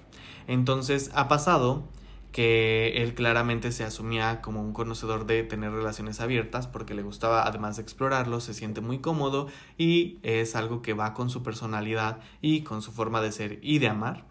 Entonces 0.47 1.09
ha 1.13 1.29
pasado 1.29 1.87
que 2.37 3.01
él 3.01 3.15
claramente 3.15 3.71
se 3.71 3.83
asumía 3.83 4.41
como 4.41 4.61
un 4.61 4.71
conocedor 4.71 5.25
de 5.25 5.41
tener 5.41 5.71
relaciones 5.71 6.21
abiertas 6.21 6.67
porque 6.67 6.93
le 6.93 7.01
gustaba 7.01 7.47
además 7.47 7.77
de 7.77 7.81
explorarlo, 7.81 8.41
se 8.41 8.53
siente 8.53 8.79
muy 8.79 8.99
cómodo 8.99 9.47
y 9.75 10.19
es 10.21 10.55
algo 10.55 10.83
que 10.83 10.93
va 10.93 11.15
con 11.15 11.31
su 11.31 11.41
personalidad 11.41 12.19
y 12.39 12.61
con 12.61 12.83
su 12.83 12.91
forma 12.91 13.21
de 13.21 13.31
ser 13.31 13.57
y 13.63 13.79
de 13.79 13.87
amar. 13.87 14.23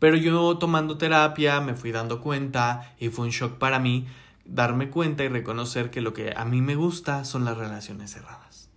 Pero 0.00 0.16
yo 0.16 0.58
tomando 0.58 0.98
terapia 0.98 1.60
me 1.60 1.74
fui 1.74 1.92
dando 1.92 2.20
cuenta 2.20 2.96
y 2.98 3.10
fue 3.10 3.26
un 3.26 3.30
shock 3.30 3.58
para 3.58 3.78
mí 3.78 4.04
darme 4.44 4.90
cuenta 4.90 5.22
y 5.22 5.28
reconocer 5.28 5.92
que 5.92 6.00
lo 6.00 6.14
que 6.14 6.34
a 6.36 6.44
mí 6.44 6.62
me 6.62 6.74
gusta 6.74 7.24
son 7.24 7.44
las 7.44 7.56
relaciones 7.56 8.10
cerradas. 8.10 8.70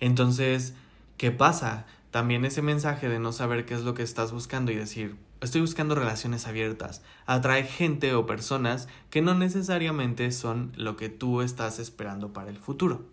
Entonces, 0.00 0.74
¿qué 1.18 1.32
pasa? 1.32 1.84
También 2.10 2.46
ese 2.46 2.62
mensaje 2.62 3.10
de 3.10 3.18
no 3.18 3.32
saber 3.32 3.66
qué 3.66 3.74
es 3.74 3.82
lo 3.82 3.92
que 3.92 4.04
estás 4.04 4.32
buscando 4.32 4.72
y 4.72 4.76
decir, 4.76 5.16
Estoy 5.42 5.60
buscando 5.60 5.94
relaciones 5.94 6.46
abiertas. 6.46 7.02
Atrae 7.26 7.64
gente 7.64 8.14
o 8.14 8.24
personas 8.24 8.88
que 9.10 9.20
no 9.20 9.34
necesariamente 9.34 10.32
son 10.32 10.72
lo 10.76 10.96
que 10.96 11.10
tú 11.10 11.42
estás 11.42 11.78
esperando 11.78 12.32
para 12.32 12.48
el 12.48 12.56
futuro. 12.56 13.04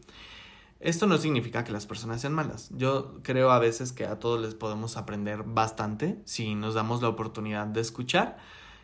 Esto 0.79 1.05
no 1.05 1.17
significa 1.17 1.63
que 1.63 1.73
las 1.73 1.85
personas 1.85 2.21
sean 2.21 2.33
malas. 2.33 2.69
Yo 2.75 3.19
creo 3.23 3.51
a 3.51 3.59
veces 3.59 3.91
que 3.91 4.05
a 4.05 4.19
todos 4.19 4.41
les 4.41 4.55
podemos 4.55 4.95
aprender 4.95 5.43
bastante 5.43 6.17
si 6.23 6.55
nos 6.55 6.75
damos 6.75 7.01
la 7.01 7.09
oportunidad 7.09 7.67
de 7.67 7.81
escuchar. 7.81 8.37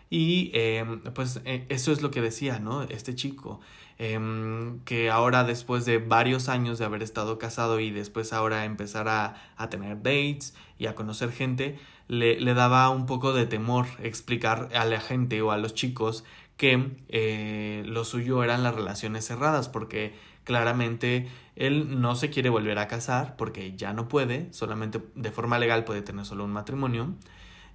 Y 0.09 0.51
em, 0.53 1.01
pues 1.13 1.39
e, 1.45 1.65
eso 1.69 1.91
es 1.91 2.01
lo 2.01 2.11
que 2.11 2.21
decía, 2.21 2.59
¿no? 2.59 2.83
Este 2.83 3.15
chico, 3.15 3.59
em, 3.99 4.79
que 4.85 5.09
ahora 5.09 5.43
después 5.43 5.85
de 5.85 5.99
varios 5.99 6.49
años 6.49 6.79
de 6.79 6.85
haber 6.85 7.03
estado 7.03 7.37
casado 7.37 7.79
y 7.79 7.91
después 7.91 8.33
ahora 8.33 8.65
empezar 8.65 9.07
a, 9.07 9.35
a 9.55 9.69
tener 9.69 9.97
dates 9.97 10.55
y 10.77 10.87
a 10.87 10.95
conocer 10.95 11.31
gente, 11.31 11.77
le, 12.09 12.39
le, 12.39 12.53
daba 12.53 12.89
un 12.89 13.05
poco 13.05 13.31
de 13.31 13.45
temor 13.45 13.85
explicar 14.03 14.67
a 14.75 14.83
la 14.83 14.99
gente 14.99 15.41
o 15.41 15.51
a 15.51 15.57
los 15.57 15.73
chicos 15.73 16.25
que 16.57 16.91
eh, 17.07 17.83
lo 17.85 18.03
suyo 18.03 18.43
eran 18.43 18.63
las 18.63 18.75
relaciones 18.75 19.25
cerradas, 19.25 19.69
porque 19.69 20.13
claramente 20.43 21.29
él 21.55 22.01
no 22.01 22.15
se 22.15 22.29
quiere 22.29 22.49
volver 22.49 22.77
a 22.79 22.87
casar 22.89 23.37
porque 23.37 23.77
ya 23.77 23.93
no 23.93 24.09
puede, 24.09 24.51
solamente 24.51 25.01
de 25.15 25.31
forma 25.31 25.57
legal 25.57 25.85
puede 25.85 26.01
tener 26.01 26.25
solo 26.25 26.43
un 26.43 26.51
matrimonio. 26.51 27.13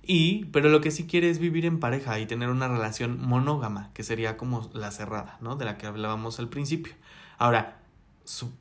Y, 0.02 0.44
pero 0.46 0.68
lo 0.68 0.82
que 0.82 0.90
sí 0.90 1.06
quiere 1.06 1.30
es 1.30 1.38
vivir 1.38 1.64
en 1.64 1.80
pareja 1.80 2.18
y 2.18 2.26
tener 2.26 2.50
una 2.50 2.68
relación 2.68 3.18
monógama, 3.18 3.90
que 3.94 4.02
sería 4.02 4.36
como 4.36 4.68
la 4.74 4.90
cerrada, 4.90 5.38
¿no? 5.40 5.56
De 5.56 5.64
la 5.64 5.78
que 5.78 5.86
hablábamos 5.86 6.38
al 6.38 6.50
principio. 6.50 6.92
Ahora, 7.38 7.78
su, 8.24 8.52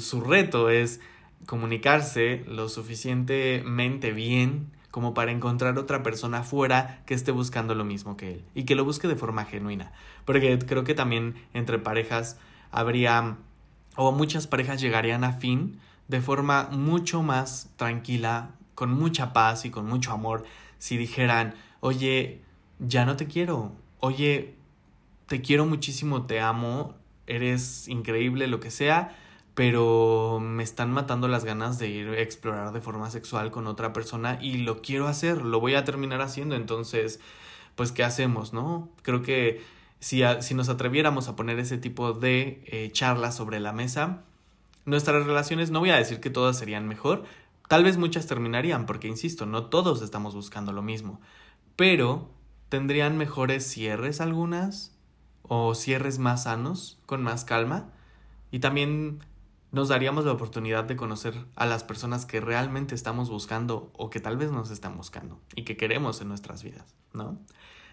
su 0.00 0.22
reto 0.22 0.70
es 0.70 1.00
comunicarse 1.46 2.44
lo 2.48 2.68
suficientemente 2.68 4.12
bien 4.12 4.72
como 4.98 5.14
para 5.14 5.30
encontrar 5.30 5.78
otra 5.78 6.02
persona 6.02 6.38
afuera 6.38 7.04
que 7.06 7.14
esté 7.14 7.30
buscando 7.30 7.76
lo 7.76 7.84
mismo 7.84 8.16
que 8.16 8.32
él 8.32 8.44
y 8.52 8.64
que 8.64 8.74
lo 8.74 8.84
busque 8.84 9.06
de 9.06 9.14
forma 9.14 9.44
genuina. 9.44 9.92
Porque 10.24 10.58
creo 10.58 10.82
que 10.82 10.92
también 10.92 11.36
entre 11.54 11.78
parejas 11.78 12.36
habría 12.72 13.36
o 13.94 14.10
muchas 14.10 14.48
parejas 14.48 14.80
llegarían 14.80 15.22
a 15.22 15.34
fin 15.34 15.78
de 16.08 16.20
forma 16.20 16.68
mucho 16.72 17.22
más 17.22 17.70
tranquila, 17.76 18.50
con 18.74 18.90
mucha 18.90 19.32
paz 19.32 19.64
y 19.66 19.70
con 19.70 19.86
mucho 19.86 20.10
amor, 20.10 20.44
si 20.78 20.96
dijeran, 20.96 21.54
oye, 21.78 22.42
ya 22.80 23.04
no 23.04 23.14
te 23.14 23.28
quiero, 23.28 23.70
oye, 24.00 24.56
te 25.28 25.40
quiero 25.42 25.64
muchísimo, 25.64 26.26
te 26.26 26.40
amo, 26.40 26.96
eres 27.28 27.86
increíble, 27.86 28.48
lo 28.48 28.58
que 28.58 28.72
sea, 28.72 29.16
pero 29.58 30.38
me 30.40 30.62
están 30.62 30.92
matando 30.92 31.26
las 31.26 31.44
ganas 31.44 31.80
de 31.80 31.88
ir 31.88 32.10
a 32.10 32.20
explorar 32.20 32.70
de 32.70 32.80
forma 32.80 33.10
sexual 33.10 33.50
con 33.50 33.66
otra 33.66 33.92
persona 33.92 34.38
y 34.40 34.58
lo 34.58 34.82
quiero 34.82 35.08
hacer, 35.08 35.42
lo 35.42 35.58
voy 35.58 35.74
a 35.74 35.82
terminar 35.82 36.20
haciendo, 36.20 36.54
entonces, 36.54 37.18
pues, 37.74 37.90
¿qué 37.90 38.04
hacemos, 38.04 38.52
no? 38.52 38.88
Creo 39.02 39.22
que 39.22 39.60
si, 39.98 40.22
si 40.42 40.54
nos 40.54 40.68
atreviéramos 40.68 41.26
a 41.26 41.34
poner 41.34 41.58
ese 41.58 41.76
tipo 41.76 42.12
de 42.12 42.62
eh, 42.66 42.90
charlas 42.92 43.34
sobre 43.34 43.58
la 43.58 43.72
mesa, 43.72 44.22
nuestras 44.84 45.26
relaciones, 45.26 45.72
no 45.72 45.80
voy 45.80 45.90
a 45.90 45.96
decir 45.96 46.20
que 46.20 46.30
todas 46.30 46.56
serían 46.56 46.86
mejor, 46.86 47.24
tal 47.66 47.82
vez 47.82 47.96
muchas 47.96 48.28
terminarían, 48.28 48.86
porque, 48.86 49.08
insisto, 49.08 49.44
no 49.44 49.64
todos 49.64 50.02
estamos 50.02 50.36
buscando 50.36 50.70
lo 50.70 50.82
mismo, 50.82 51.20
pero 51.74 52.30
tendrían 52.68 53.18
mejores 53.18 53.66
cierres 53.66 54.20
algunas 54.20 54.96
o 55.42 55.74
cierres 55.74 56.20
más 56.20 56.44
sanos, 56.44 57.00
con 57.06 57.24
más 57.24 57.44
calma, 57.44 57.90
y 58.52 58.60
también 58.60 59.18
nos 59.70 59.88
daríamos 59.88 60.24
la 60.24 60.32
oportunidad 60.32 60.84
de 60.84 60.96
conocer 60.96 61.34
a 61.54 61.66
las 61.66 61.84
personas 61.84 62.24
que 62.24 62.40
realmente 62.40 62.94
estamos 62.94 63.28
buscando 63.28 63.90
o 63.94 64.10
que 64.10 64.20
tal 64.20 64.36
vez 64.36 64.50
nos 64.50 64.70
están 64.70 64.96
buscando 64.96 65.38
y 65.54 65.64
que 65.64 65.76
queremos 65.76 66.20
en 66.20 66.28
nuestras 66.28 66.62
vidas, 66.62 66.94
¿no? 67.12 67.38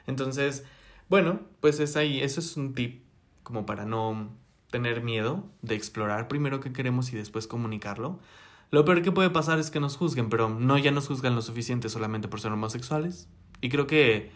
Entonces, 0.07 0.63
bueno, 1.09 1.41
pues 1.59 1.79
es 1.79 1.97
ahí, 1.97 2.21
eso 2.21 2.39
es 2.39 2.55
un 2.55 2.73
tip 2.73 3.03
como 3.43 3.65
para 3.65 3.85
no 3.85 4.29
tener 4.71 5.03
miedo 5.03 5.45
de 5.61 5.75
explorar 5.75 6.27
primero 6.27 6.59
qué 6.59 6.71
queremos 6.73 7.11
y 7.13 7.17
después 7.17 7.47
comunicarlo. 7.47 8.19
Lo 8.71 8.83
peor 8.85 9.01
que 9.01 9.11
puede 9.11 9.29
pasar 9.29 9.59
es 9.59 9.69
que 9.69 9.79
nos 9.79 9.97
juzguen, 9.97 10.29
pero 10.29 10.49
no 10.49 10.77
ya 10.77 10.91
nos 10.91 11.07
juzgan 11.07 11.35
lo 11.35 11.41
suficiente 11.41 11.89
solamente 11.89 12.27
por 12.27 12.41
ser 12.41 12.51
homosexuales. 12.51 13.29
Y 13.61 13.69
creo 13.69 13.88
que 13.88 14.31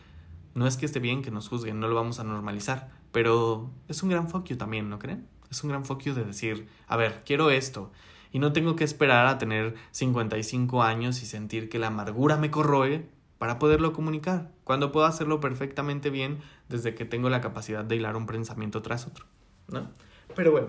no 0.54 0.68
es 0.68 0.78
que 0.78 0.86
esté 0.86 1.00
bien 1.00 1.22
que 1.22 1.32
nos 1.32 1.48
juzguen, 1.50 1.80
no 1.80 1.88
lo 1.88 1.96
vamos 1.96 2.20
a 2.20 2.24
normalizar, 2.24 2.90
pero 3.12 3.72
es 3.88 4.04
un 4.04 4.10
gran 4.10 4.30
foco 4.30 4.56
también, 4.58 4.90
¿no 4.90 5.00
creen? 5.00 5.28
Es 5.52 5.64
un 5.64 5.70
gran 5.70 5.86
foco 5.86 6.14
de 6.14 6.24
decir, 6.24 6.68
a 6.88 6.98
ver, 6.98 7.24
quiero 7.26 7.50
esto. 7.50 7.92
Y 8.32 8.40
no 8.40 8.54
tengo 8.54 8.76
que 8.76 8.84
esperar 8.84 9.26
a 9.28 9.38
tener 9.38 9.76
55 9.92 10.84
años 10.84 11.24
y 11.24 11.26
sentir 11.26 11.70
que 11.70 11.80
la 11.80 11.88
amargura 11.88 12.38
me 12.38 12.52
corroe 12.52 13.08
para 13.40 13.58
poderlo 13.58 13.94
comunicar, 13.94 14.52
cuando 14.66 14.92
puedo 14.92 15.06
hacerlo 15.06 15.40
perfectamente 15.40 16.10
bien 16.10 16.40
desde 16.68 16.94
que 16.94 17.06
tengo 17.06 17.30
la 17.30 17.42
capacidad 17.42 17.86
de 17.86 17.96
hilar 17.96 18.18
un 18.18 18.28
pensamiento 18.28 18.82
tras 18.82 19.08
otro, 19.08 19.26
¿no? 19.70 19.90
Pero 20.36 20.52
bueno. 20.52 20.68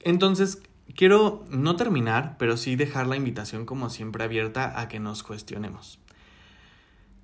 Entonces, 0.00 0.60
quiero 0.96 1.44
no 1.50 1.76
terminar, 1.76 2.36
pero 2.36 2.56
sí 2.56 2.74
dejar 2.74 3.06
la 3.06 3.16
invitación 3.16 3.64
como 3.64 3.90
siempre 3.90 4.24
abierta 4.24 4.80
a 4.80 4.88
que 4.88 4.98
nos 4.98 5.22
cuestionemos 5.22 6.00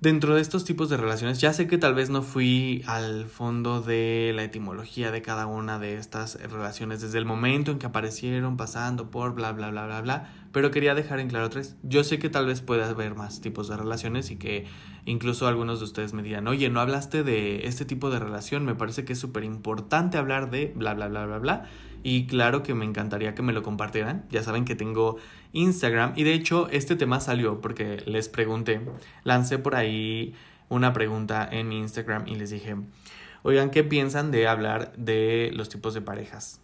dentro 0.01 0.35
de 0.35 0.41
estos 0.41 0.65
tipos 0.65 0.89
de 0.89 0.97
relaciones, 0.97 1.39
ya 1.39 1.53
sé 1.53 1.67
que 1.67 1.77
tal 1.77 1.95
vez 1.95 2.09
no 2.09 2.21
fui 2.21 2.83
al 2.85 3.25
fondo 3.25 3.81
de 3.81 4.33
la 4.35 4.43
etimología 4.43 5.11
de 5.11 5.21
cada 5.21 5.47
una 5.47 5.79
de 5.79 5.97
estas 5.97 6.35
relaciones 6.41 7.01
desde 7.01 7.17
el 7.17 7.25
momento 7.25 7.71
en 7.71 7.79
que 7.79 7.85
aparecieron, 7.85 8.57
pasando 8.57 9.09
por 9.09 9.33
bla, 9.33 9.51
bla, 9.51 9.71
bla, 9.71 9.85
bla, 9.85 10.01
bla, 10.01 10.33
pero 10.51 10.71
quería 10.71 10.95
dejar 10.95 11.19
en 11.19 11.29
claro 11.29 11.49
tres. 11.49 11.75
Yo 11.83 12.03
sé 12.03 12.19
que 12.19 12.29
tal 12.29 12.45
vez 12.45 12.61
pueda 12.61 12.89
haber 12.89 13.15
más 13.15 13.41
tipos 13.41 13.67
de 13.67 13.77
relaciones 13.77 14.31
y 14.31 14.35
que 14.35 14.65
incluso 15.05 15.47
algunos 15.47 15.79
de 15.79 15.85
ustedes 15.85 16.13
me 16.13 16.23
dirán, 16.23 16.47
oye, 16.47 16.69
no 16.69 16.79
hablaste 16.79 17.23
de 17.23 17.67
este 17.67 17.85
tipo 17.85 18.09
de 18.09 18.19
relación, 18.19 18.65
me 18.65 18.75
parece 18.75 19.05
que 19.05 19.13
es 19.13 19.19
súper 19.19 19.43
importante 19.43 20.17
hablar 20.17 20.49
de 20.49 20.73
bla, 20.75 20.93
bla, 20.93 21.07
bla, 21.07 21.25
bla, 21.25 21.39
bla. 21.39 21.69
Y 22.07 22.27
claro 22.27 22.61
que 22.61 22.75
me 22.75 22.85
encantaría 22.85 23.33
que 23.33 23.41
me 23.41 23.51
lo 23.51 23.63
compartieran. 23.63 24.27
Ya 24.29 24.43
saben 24.43 24.63
que 24.63 24.75
tengo 24.75 25.17
Instagram. 25.53 26.13
Y 26.15 26.23
de 26.23 26.35
hecho, 26.35 26.69
este 26.69 26.95
tema 26.95 27.19
salió 27.19 27.61
porque 27.61 28.03
les 28.05 28.29
pregunté. 28.29 28.79
Lancé 29.23 29.57
por 29.57 29.73
ahí 29.73 30.35
una 30.69 30.93
pregunta 30.93 31.49
en 31.51 31.67
mi 31.67 31.79
Instagram 31.79 32.27
y 32.27 32.35
les 32.35 32.51
dije, 32.51 32.75
oigan, 33.41 33.71
¿qué 33.71 33.83
piensan 33.83 34.29
de 34.29 34.47
hablar 34.47 34.93
de 34.97 35.49
los 35.55 35.69
tipos 35.69 35.95
de 35.95 36.01
parejas? 36.01 36.61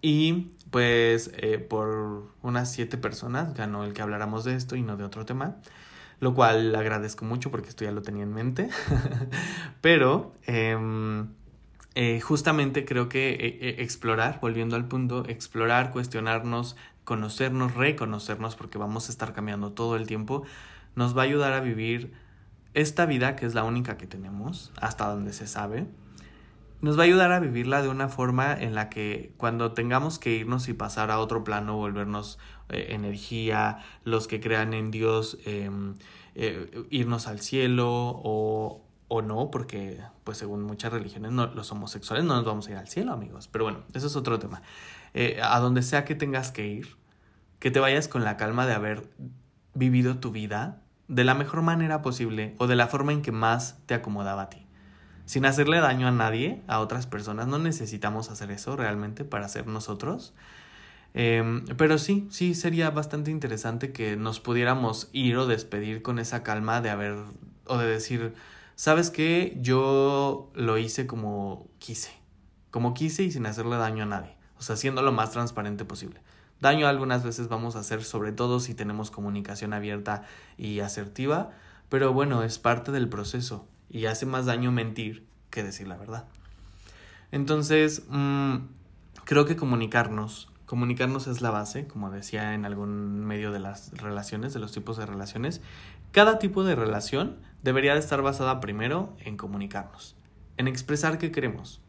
Y 0.00 0.50
pues 0.72 1.30
eh, 1.36 1.58
por 1.58 2.32
unas 2.42 2.72
siete 2.72 2.96
personas 2.96 3.54
ganó 3.54 3.84
el 3.84 3.92
que 3.92 4.02
habláramos 4.02 4.42
de 4.42 4.56
esto 4.56 4.74
y 4.74 4.82
no 4.82 4.96
de 4.96 5.04
otro 5.04 5.24
tema. 5.24 5.58
Lo 6.18 6.34
cual 6.34 6.74
agradezco 6.74 7.24
mucho 7.24 7.52
porque 7.52 7.68
esto 7.68 7.84
ya 7.84 7.92
lo 7.92 8.02
tenía 8.02 8.24
en 8.24 8.34
mente. 8.34 8.68
Pero... 9.80 10.34
Em, 10.42 11.28
eh, 11.94 12.20
justamente 12.20 12.86
creo 12.86 13.08
que 13.08 13.32
eh, 13.32 13.58
eh, 13.60 13.76
explorar, 13.80 14.38
volviendo 14.40 14.76
al 14.76 14.86
punto, 14.86 15.24
explorar, 15.28 15.90
cuestionarnos, 15.90 16.76
conocernos, 17.04 17.74
reconocernos, 17.74 18.56
porque 18.56 18.78
vamos 18.78 19.08
a 19.08 19.12
estar 19.12 19.34
cambiando 19.34 19.72
todo 19.72 19.96
el 19.96 20.06
tiempo, 20.06 20.44
nos 20.94 21.16
va 21.16 21.22
a 21.22 21.24
ayudar 21.24 21.52
a 21.52 21.60
vivir 21.60 22.14
esta 22.72 23.04
vida 23.04 23.36
que 23.36 23.44
es 23.44 23.54
la 23.54 23.64
única 23.64 23.98
que 23.98 24.06
tenemos, 24.06 24.72
hasta 24.80 25.06
donde 25.06 25.34
se 25.34 25.46
sabe, 25.46 25.86
nos 26.80 26.96
va 26.98 27.02
a 27.02 27.04
ayudar 27.04 27.30
a 27.30 27.40
vivirla 27.40 27.82
de 27.82 27.88
una 27.88 28.08
forma 28.08 28.54
en 28.54 28.74
la 28.74 28.88
que 28.88 29.34
cuando 29.36 29.72
tengamos 29.72 30.18
que 30.18 30.34
irnos 30.34 30.68
y 30.68 30.72
pasar 30.72 31.10
a 31.10 31.18
otro 31.18 31.44
plano, 31.44 31.76
volvernos 31.76 32.38
energía, 32.70 33.78
los 34.04 34.26
que 34.26 34.40
crean 34.40 34.72
en 34.72 34.90
Dios, 34.90 35.38
em, 35.44 35.94
irnos 36.90 37.28
al 37.28 37.40
cielo 37.40 37.88
o 38.24 38.82
o 39.14 39.20
no, 39.20 39.50
porque 39.50 40.00
pues 40.24 40.38
según 40.38 40.62
muchas 40.62 40.90
religiones 40.90 41.32
no, 41.32 41.46
los 41.48 41.70
homosexuales 41.70 42.24
no 42.24 42.34
nos 42.34 42.46
vamos 42.46 42.66
a 42.66 42.70
ir 42.70 42.76
al 42.78 42.88
cielo, 42.88 43.12
amigos. 43.12 43.46
Pero 43.46 43.64
bueno, 43.64 43.80
eso 43.92 44.06
es 44.06 44.16
otro 44.16 44.38
tema. 44.38 44.62
Eh, 45.12 45.38
a 45.42 45.60
donde 45.60 45.82
sea 45.82 46.06
que 46.06 46.14
tengas 46.14 46.50
que 46.50 46.66
ir, 46.66 46.96
que 47.58 47.70
te 47.70 47.78
vayas 47.78 48.08
con 48.08 48.24
la 48.24 48.38
calma 48.38 48.66
de 48.66 48.72
haber 48.72 49.10
vivido 49.74 50.16
tu 50.16 50.30
vida 50.30 50.80
de 51.08 51.24
la 51.24 51.34
mejor 51.34 51.60
manera 51.60 52.00
posible 52.00 52.54
o 52.56 52.66
de 52.66 52.74
la 52.74 52.86
forma 52.86 53.12
en 53.12 53.20
que 53.20 53.32
más 53.32 53.76
te 53.84 53.92
acomodaba 53.92 54.44
a 54.44 54.48
ti. 54.48 54.66
Sin 55.26 55.44
hacerle 55.44 55.80
daño 55.80 56.08
a 56.08 56.10
nadie, 56.10 56.62
a 56.66 56.80
otras 56.80 57.06
personas, 57.06 57.46
no 57.46 57.58
necesitamos 57.58 58.30
hacer 58.30 58.50
eso 58.50 58.76
realmente 58.76 59.26
para 59.26 59.46
ser 59.50 59.66
nosotros. 59.66 60.32
Em, 61.12 61.66
pero 61.76 61.98
sí, 61.98 62.28
sí 62.30 62.54
sería 62.54 62.88
bastante 62.88 63.30
interesante 63.30 63.92
que 63.92 64.16
nos 64.16 64.40
pudiéramos 64.40 65.10
ir 65.12 65.36
o 65.36 65.46
despedir 65.46 66.00
con 66.00 66.18
esa 66.18 66.42
calma 66.42 66.80
de 66.80 66.88
haber 66.88 67.16
o 67.66 67.76
de 67.76 67.86
decir, 67.86 68.34
¿sabes 68.82 69.10
qué? 69.10 69.56
Yo 69.60 70.50
lo 70.56 70.76
hice 70.76 71.06
como 71.06 71.68
quise, 71.78 72.10
como 72.72 72.94
quise 72.94 73.22
y 73.22 73.30
sin 73.30 73.46
hacerle 73.46 73.76
daño 73.76 74.02
a 74.02 74.06
nadie, 74.06 74.34
o 74.58 74.62
sea, 74.62 74.74
siendo 74.74 75.02
lo 75.02 75.12
más 75.12 75.30
transparente 75.30 75.84
posible. 75.84 76.20
Daño 76.60 76.88
algunas 76.88 77.22
veces 77.22 77.46
vamos 77.46 77.76
a 77.76 77.78
hacer, 77.78 78.02
sobre 78.02 78.32
todo 78.32 78.58
si 78.58 78.74
tenemos 78.74 79.12
comunicación 79.12 79.72
abierta 79.72 80.24
y 80.58 80.80
asertiva, 80.80 81.52
pero 81.90 82.12
bueno, 82.12 82.42
es 82.42 82.58
parte 82.58 82.90
del 82.90 83.08
proceso 83.08 83.68
y 83.88 84.06
hace 84.06 84.26
más 84.26 84.46
daño 84.46 84.72
mentir 84.72 85.28
que 85.50 85.62
decir 85.62 85.86
la 85.86 85.96
verdad. 85.96 86.24
Entonces, 87.30 88.02
mm, 88.08 88.56
creo 89.24 89.44
que 89.44 89.54
comunicarnos, 89.54 90.50
comunicarnos 90.66 91.28
es 91.28 91.40
la 91.40 91.52
base, 91.52 91.86
como 91.86 92.10
decía 92.10 92.54
en 92.54 92.64
algún 92.64 93.26
medio 93.26 93.52
de 93.52 93.60
las 93.60 93.92
relaciones, 93.92 94.52
de 94.54 94.58
los 94.58 94.72
tipos 94.72 94.96
de 94.96 95.06
relaciones. 95.06 95.60
Cada 96.12 96.38
tipo 96.38 96.62
de 96.62 96.74
relación 96.74 97.38
debería 97.62 97.94
de 97.94 98.00
estar 98.00 98.20
basada 98.20 98.60
primero 98.60 99.16
en 99.20 99.38
comunicarnos, 99.38 100.14
en 100.58 100.68
expresar 100.68 101.16
qué 101.16 101.32
queremos. 101.32 101.80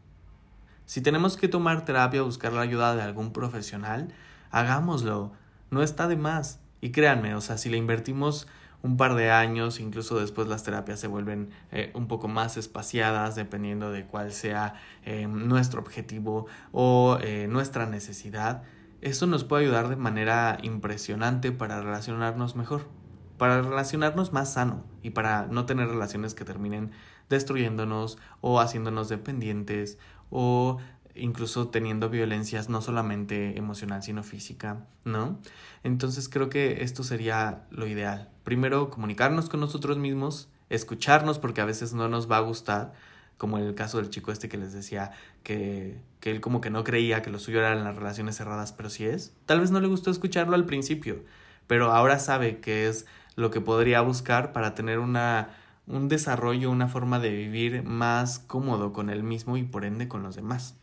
Si 0.86 1.02
tenemos 1.02 1.36
que 1.36 1.46
tomar 1.46 1.84
terapia 1.84 2.22
o 2.22 2.24
buscar 2.24 2.54
la 2.54 2.62
ayuda 2.62 2.96
de 2.96 3.02
algún 3.02 3.34
profesional, 3.34 4.14
hagámoslo, 4.50 5.32
no 5.70 5.82
está 5.82 6.08
de 6.08 6.16
más. 6.16 6.60
Y 6.80 6.90
créanme, 6.90 7.34
o 7.34 7.42
sea, 7.42 7.58
si 7.58 7.68
le 7.68 7.76
invertimos 7.76 8.48
un 8.82 8.96
par 8.96 9.14
de 9.14 9.30
años, 9.30 9.78
incluso 9.78 10.18
después 10.18 10.48
las 10.48 10.62
terapias 10.62 11.00
se 11.00 11.06
vuelven 11.06 11.50
eh, 11.70 11.90
un 11.94 12.08
poco 12.08 12.26
más 12.26 12.56
espaciadas 12.56 13.34
dependiendo 13.34 13.92
de 13.92 14.06
cuál 14.06 14.32
sea 14.32 14.80
eh, 15.04 15.26
nuestro 15.26 15.82
objetivo 15.82 16.46
o 16.72 17.18
eh, 17.20 17.46
nuestra 17.50 17.84
necesidad. 17.84 18.62
Eso 19.02 19.26
nos 19.26 19.44
puede 19.44 19.64
ayudar 19.64 19.90
de 19.90 19.96
manera 19.96 20.56
impresionante 20.62 21.52
para 21.52 21.82
relacionarnos 21.82 22.56
mejor 22.56 23.03
para 23.38 23.62
relacionarnos 23.62 24.32
más 24.32 24.52
sano 24.52 24.84
y 25.02 25.10
para 25.10 25.46
no 25.46 25.66
tener 25.66 25.88
relaciones 25.88 26.34
que 26.34 26.44
terminen 26.44 26.92
destruyéndonos 27.28 28.18
o 28.40 28.60
haciéndonos 28.60 29.08
dependientes 29.08 29.98
o 30.30 30.78
incluso 31.14 31.68
teniendo 31.68 32.10
violencias 32.10 32.68
no 32.68 32.80
solamente 32.80 33.56
emocional 33.56 34.02
sino 34.02 34.22
física, 34.22 34.86
¿no? 35.04 35.38
Entonces 35.82 36.28
creo 36.28 36.50
que 36.50 36.82
esto 36.82 37.04
sería 37.04 37.64
lo 37.70 37.86
ideal. 37.86 38.30
Primero 38.42 38.90
comunicarnos 38.90 39.48
con 39.48 39.60
nosotros 39.60 39.96
mismos, 39.96 40.48
escucharnos 40.70 41.38
porque 41.38 41.60
a 41.60 41.64
veces 41.64 41.94
no 41.94 42.08
nos 42.08 42.30
va 42.30 42.38
a 42.38 42.40
gustar 42.40 42.92
como 43.36 43.58
el 43.58 43.74
caso 43.74 43.98
del 43.98 44.10
chico 44.10 44.32
este 44.32 44.48
que 44.48 44.56
les 44.56 44.72
decía 44.72 45.12
que, 45.42 45.98
que 46.20 46.30
él 46.30 46.40
como 46.40 46.60
que 46.60 46.70
no 46.70 46.84
creía 46.84 47.22
que 47.22 47.30
lo 47.30 47.38
suyo 47.38 47.58
eran 47.58 47.84
las 47.84 47.96
relaciones 47.96 48.36
cerradas, 48.36 48.72
pero 48.72 48.90
sí 48.90 49.04
es. 49.04 49.34
Tal 49.46 49.60
vez 49.60 49.70
no 49.70 49.80
le 49.80 49.88
gustó 49.88 50.10
escucharlo 50.10 50.54
al 50.54 50.66
principio, 50.66 51.24
pero 51.66 51.92
ahora 51.92 52.18
sabe 52.18 52.60
que 52.60 52.88
es 52.88 53.06
lo 53.36 53.50
que 53.50 53.60
podría 53.60 54.00
buscar 54.00 54.52
para 54.52 54.74
tener 54.74 54.98
una, 54.98 55.50
un 55.86 56.08
desarrollo, 56.08 56.70
una 56.70 56.88
forma 56.88 57.18
de 57.18 57.30
vivir 57.30 57.82
más 57.82 58.38
cómodo 58.38 58.92
con 58.92 59.10
él 59.10 59.22
mismo 59.22 59.56
y 59.56 59.62
por 59.62 59.84
ende 59.84 60.08
con 60.08 60.22
los 60.22 60.36
demás. 60.36 60.76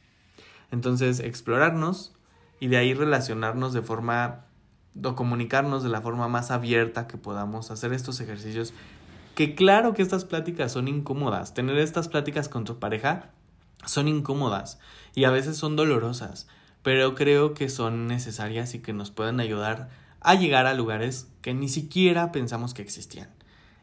Entonces, 0.71 1.19
explorarnos 1.19 2.13
y 2.59 2.67
de 2.67 2.77
ahí 2.77 2.93
relacionarnos 2.93 3.73
de 3.73 3.81
forma 3.81 4.45
o 5.03 5.15
comunicarnos 5.15 5.83
de 5.83 5.89
la 5.89 6.01
forma 6.01 6.27
más 6.27 6.51
abierta 6.51 7.07
que 7.07 7.17
podamos, 7.17 7.71
hacer 7.71 7.93
estos 7.93 8.19
ejercicios. 8.19 8.73
Que 9.35 9.55
claro 9.55 9.93
que 9.93 10.01
estas 10.01 10.25
pláticas 10.25 10.73
son 10.73 10.87
incómodas, 10.87 11.53
tener 11.53 11.77
estas 11.77 12.07
pláticas 12.07 12.49
con 12.49 12.65
tu 12.65 12.79
pareja 12.79 13.29
son 13.85 14.07
incómodas 14.07 14.79
y 15.15 15.23
a 15.23 15.31
veces 15.31 15.57
son 15.57 15.75
dolorosas, 15.75 16.47
pero 16.83 17.15
creo 17.15 17.53
que 17.53 17.69
son 17.69 18.07
necesarias 18.07 18.75
y 18.75 18.79
que 18.79 18.93
nos 18.93 19.11
pueden 19.11 19.39
ayudar 19.39 19.89
a 20.21 20.35
llegar 20.35 20.65
a 20.65 20.73
lugares 20.73 21.27
que 21.41 21.53
ni 21.53 21.67
siquiera 21.67 22.31
pensamos 22.31 22.73
que 22.73 22.81
existían. 22.81 23.29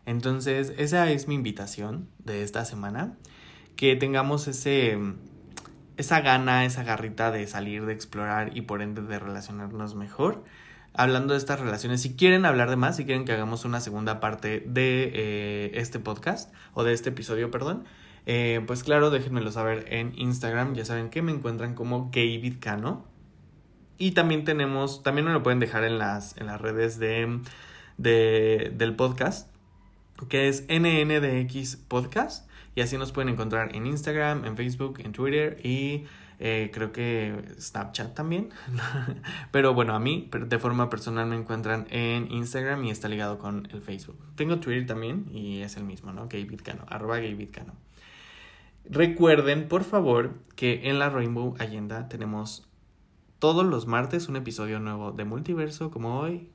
Entonces, 0.06 0.72
esa 0.78 1.10
es 1.10 1.28
mi 1.28 1.34
invitación 1.34 2.08
de 2.24 2.42
esta 2.42 2.64
semana, 2.64 3.16
que 3.76 3.94
tengamos 3.96 4.48
ese 4.48 4.98
esa 5.98 6.20
gana, 6.20 6.64
esa 6.64 6.84
garrita 6.84 7.30
de 7.32 7.46
salir, 7.46 7.84
de 7.84 7.92
explorar 7.92 8.56
y 8.56 8.62
por 8.62 8.82
ende 8.82 9.02
de 9.02 9.18
relacionarnos 9.18 9.96
mejor. 9.96 10.44
Hablando 10.94 11.34
de 11.34 11.38
estas 11.38 11.60
relaciones, 11.60 12.00
si 12.00 12.14
quieren 12.14 12.46
hablar 12.46 12.70
de 12.70 12.76
más, 12.76 12.96
si 12.96 13.04
quieren 13.04 13.24
que 13.24 13.32
hagamos 13.32 13.64
una 13.64 13.80
segunda 13.80 14.20
parte 14.20 14.60
de 14.60 15.10
eh, 15.12 15.70
este 15.74 15.98
podcast 15.98 16.52
o 16.72 16.84
de 16.84 16.92
este 16.92 17.10
episodio, 17.10 17.50
perdón, 17.50 17.84
eh, 18.26 18.62
pues 18.66 18.84
claro, 18.84 19.10
déjenmelo 19.10 19.50
saber 19.50 19.86
en 19.88 20.12
Instagram. 20.16 20.74
Ya 20.74 20.84
saben 20.84 21.10
que 21.10 21.20
me 21.20 21.32
encuentran 21.32 21.74
como 21.74 22.10
GayVidcano. 22.10 23.04
Y 23.98 24.12
también 24.12 24.44
tenemos, 24.44 25.02
también 25.02 25.26
me 25.26 25.32
lo 25.32 25.42
pueden 25.42 25.58
dejar 25.58 25.84
en 25.84 25.98
las, 25.98 26.36
en 26.36 26.46
las 26.46 26.60
redes 26.60 26.98
de, 26.98 27.40
de, 27.96 28.72
del 28.74 28.94
podcast, 28.94 29.50
que 30.28 30.48
es 30.48 30.64
NNDX 30.68 31.76
Podcast. 31.76 32.48
Y 32.76 32.80
así 32.80 32.96
nos 32.96 33.10
pueden 33.10 33.28
encontrar 33.28 33.74
en 33.74 33.86
Instagram, 33.86 34.44
en 34.44 34.56
Facebook, 34.56 35.00
en 35.00 35.10
Twitter 35.10 35.58
y 35.64 36.04
eh, 36.38 36.70
creo 36.72 36.92
que 36.92 37.42
Snapchat 37.58 38.14
también. 38.14 38.50
Pero 39.50 39.74
bueno, 39.74 39.94
a 39.94 39.98
mí 39.98 40.30
de 40.32 40.58
forma 40.58 40.88
personal 40.88 41.26
me 41.26 41.34
encuentran 41.34 41.86
en 41.90 42.30
Instagram 42.30 42.84
y 42.84 42.90
está 42.90 43.08
ligado 43.08 43.38
con 43.38 43.66
el 43.72 43.82
Facebook. 43.82 44.18
Tengo 44.36 44.60
Twitter 44.60 44.86
también 44.86 45.26
y 45.32 45.62
es 45.62 45.76
el 45.76 45.84
mismo, 45.84 46.12
¿no? 46.12 46.28
GayBitcano, 46.28 46.84
arroba 46.88 47.18
GayBitcano. 47.18 47.74
Recuerden, 48.88 49.68
por 49.68 49.84
favor, 49.84 50.34
que 50.54 50.88
en 50.88 50.98
la 50.98 51.10
Rainbow 51.10 51.56
Agenda 51.58 52.08
tenemos 52.08 52.67
todos 53.38 53.64
los 53.64 53.86
martes 53.86 54.28
un 54.28 54.36
episodio 54.36 54.80
nuevo 54.80 55.12
de 55.12 55.24
multiverso, 55.24 55.90
como 55.90 56.20
hoy. 56.20 56.50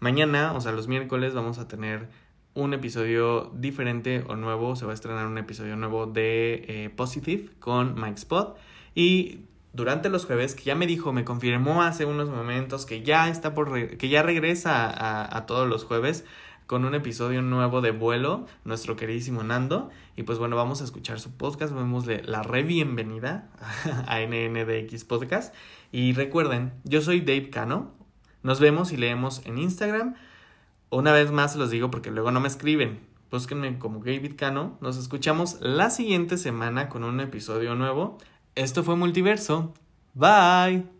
Mañana, 0.00 0.52
o 0.54 0.60
sea, 0.60 0.72
los 0.72 0.88
miércoles, 0.88 1.34
vamos 1.34 1.58
a 1.58 1.68
tener 1.68 2.08
un 2.54 2.74
episodio 2.74 3.52
diferente 3.54 4.24
o 4.28 4.36
nuevo. 4.36 4.76
Se 4.76 4.84
va 4.84 4.92
a 4.92 4.94
estrenar 4.94 5.26
un 5.26 5.38
episodio 5.38 5.76
nuevo 5.76 6.06
de 6.06 6.64
eh, 6.68 6.90
Positive 6.90 7.50
con 7.60 7.94
Mike 7.94 8.18
Spot. 8.18 8.56
Y 8.94 9.46
durante 9.72 10.08
los 10.08 10.26
jueves, 10.26 10.54
que 10.54 10.64
ya 10.64 10.74
me 10.74 10.86
dijo, 10.86 11.12
me 11.12 11.24
confirmó 11.24 11.82
hace 11.82 12.04
unos 12.04 12.28
momentos 12.28 12.86
que 12.86 13.02
ya 13.02 13.28
está 13.28 13.54
por 13.54 13.96
que 13.96 14.08
ya 14.08 14.22
regresa 14.22 15.36
a, 15.36 15.46
todos 15.46 15.68
los 15.68 15.84
jueves 15.84 16.24
con 16.70 16.84
un 16.84 16.94
episodio 16.94 17.42
nuevo 17.42 17.80
de 17.80 17.90
vuelo, 17.90 18.46
nuestro 18.64 18.94
queridísimo 18.94 19.42
Nando. 19.42 19.90
Y 20.14 20.22
pues 20.22 20.38
bueno, 20.38 20.54
vamos 20.54 20.80
a 20.80 20.84
escuchar 20.84 21.18
su 21.18 21.32
podcast. 21.32 21.74
Vémosle 21.74 22.22
la 22.22 22.44
re 22.44 22.62
bienvenida 22.62 23.50
a 24.06 24.20
NNDX 24.20 25.02
Podcast. 25.02 25.52
Y 25.90 26.12
recuerden, 26.12 26.72
yo 26.84 27.02
soy 27.02 27.22
Dave 27.22 27.50
Cano. 27.50 27.90
Nos 28.44 28.60
vemos 28.60 28.92
y 28.92 28.98
leemos 28.98 29.44
en 29.46 29.58
Instagram. 29.58 30.14
Una 30.90 31.12
vez 31.12 31.32
más 31.32 31.56
los 31.56 31.70
digo 31.70 31.90
porque 31.90 32.12
luego 32.12 32.30
no 32.30 32.38
me 32.38 32.46
escriben. 32.46 33.00
Búsquenme 33.32 33.76
como 33.80 33.98
David 33.98 34.34
Cano. 34.36 34.78
Nos 34.80 34.96
escuchamos 34.96 35.56
la 35.60 35.90
siguiente 35.90 36.38
semana 36.38 36.88
con 36.88 37.02
un 37.02 37.18
episodio 37.18 37.74
nuevo. 37.74 38.18
Esto 38.54 38.84
fue 38.84 38.94
Multiverso. 38.94 39.74
Bye. 40.14 40.99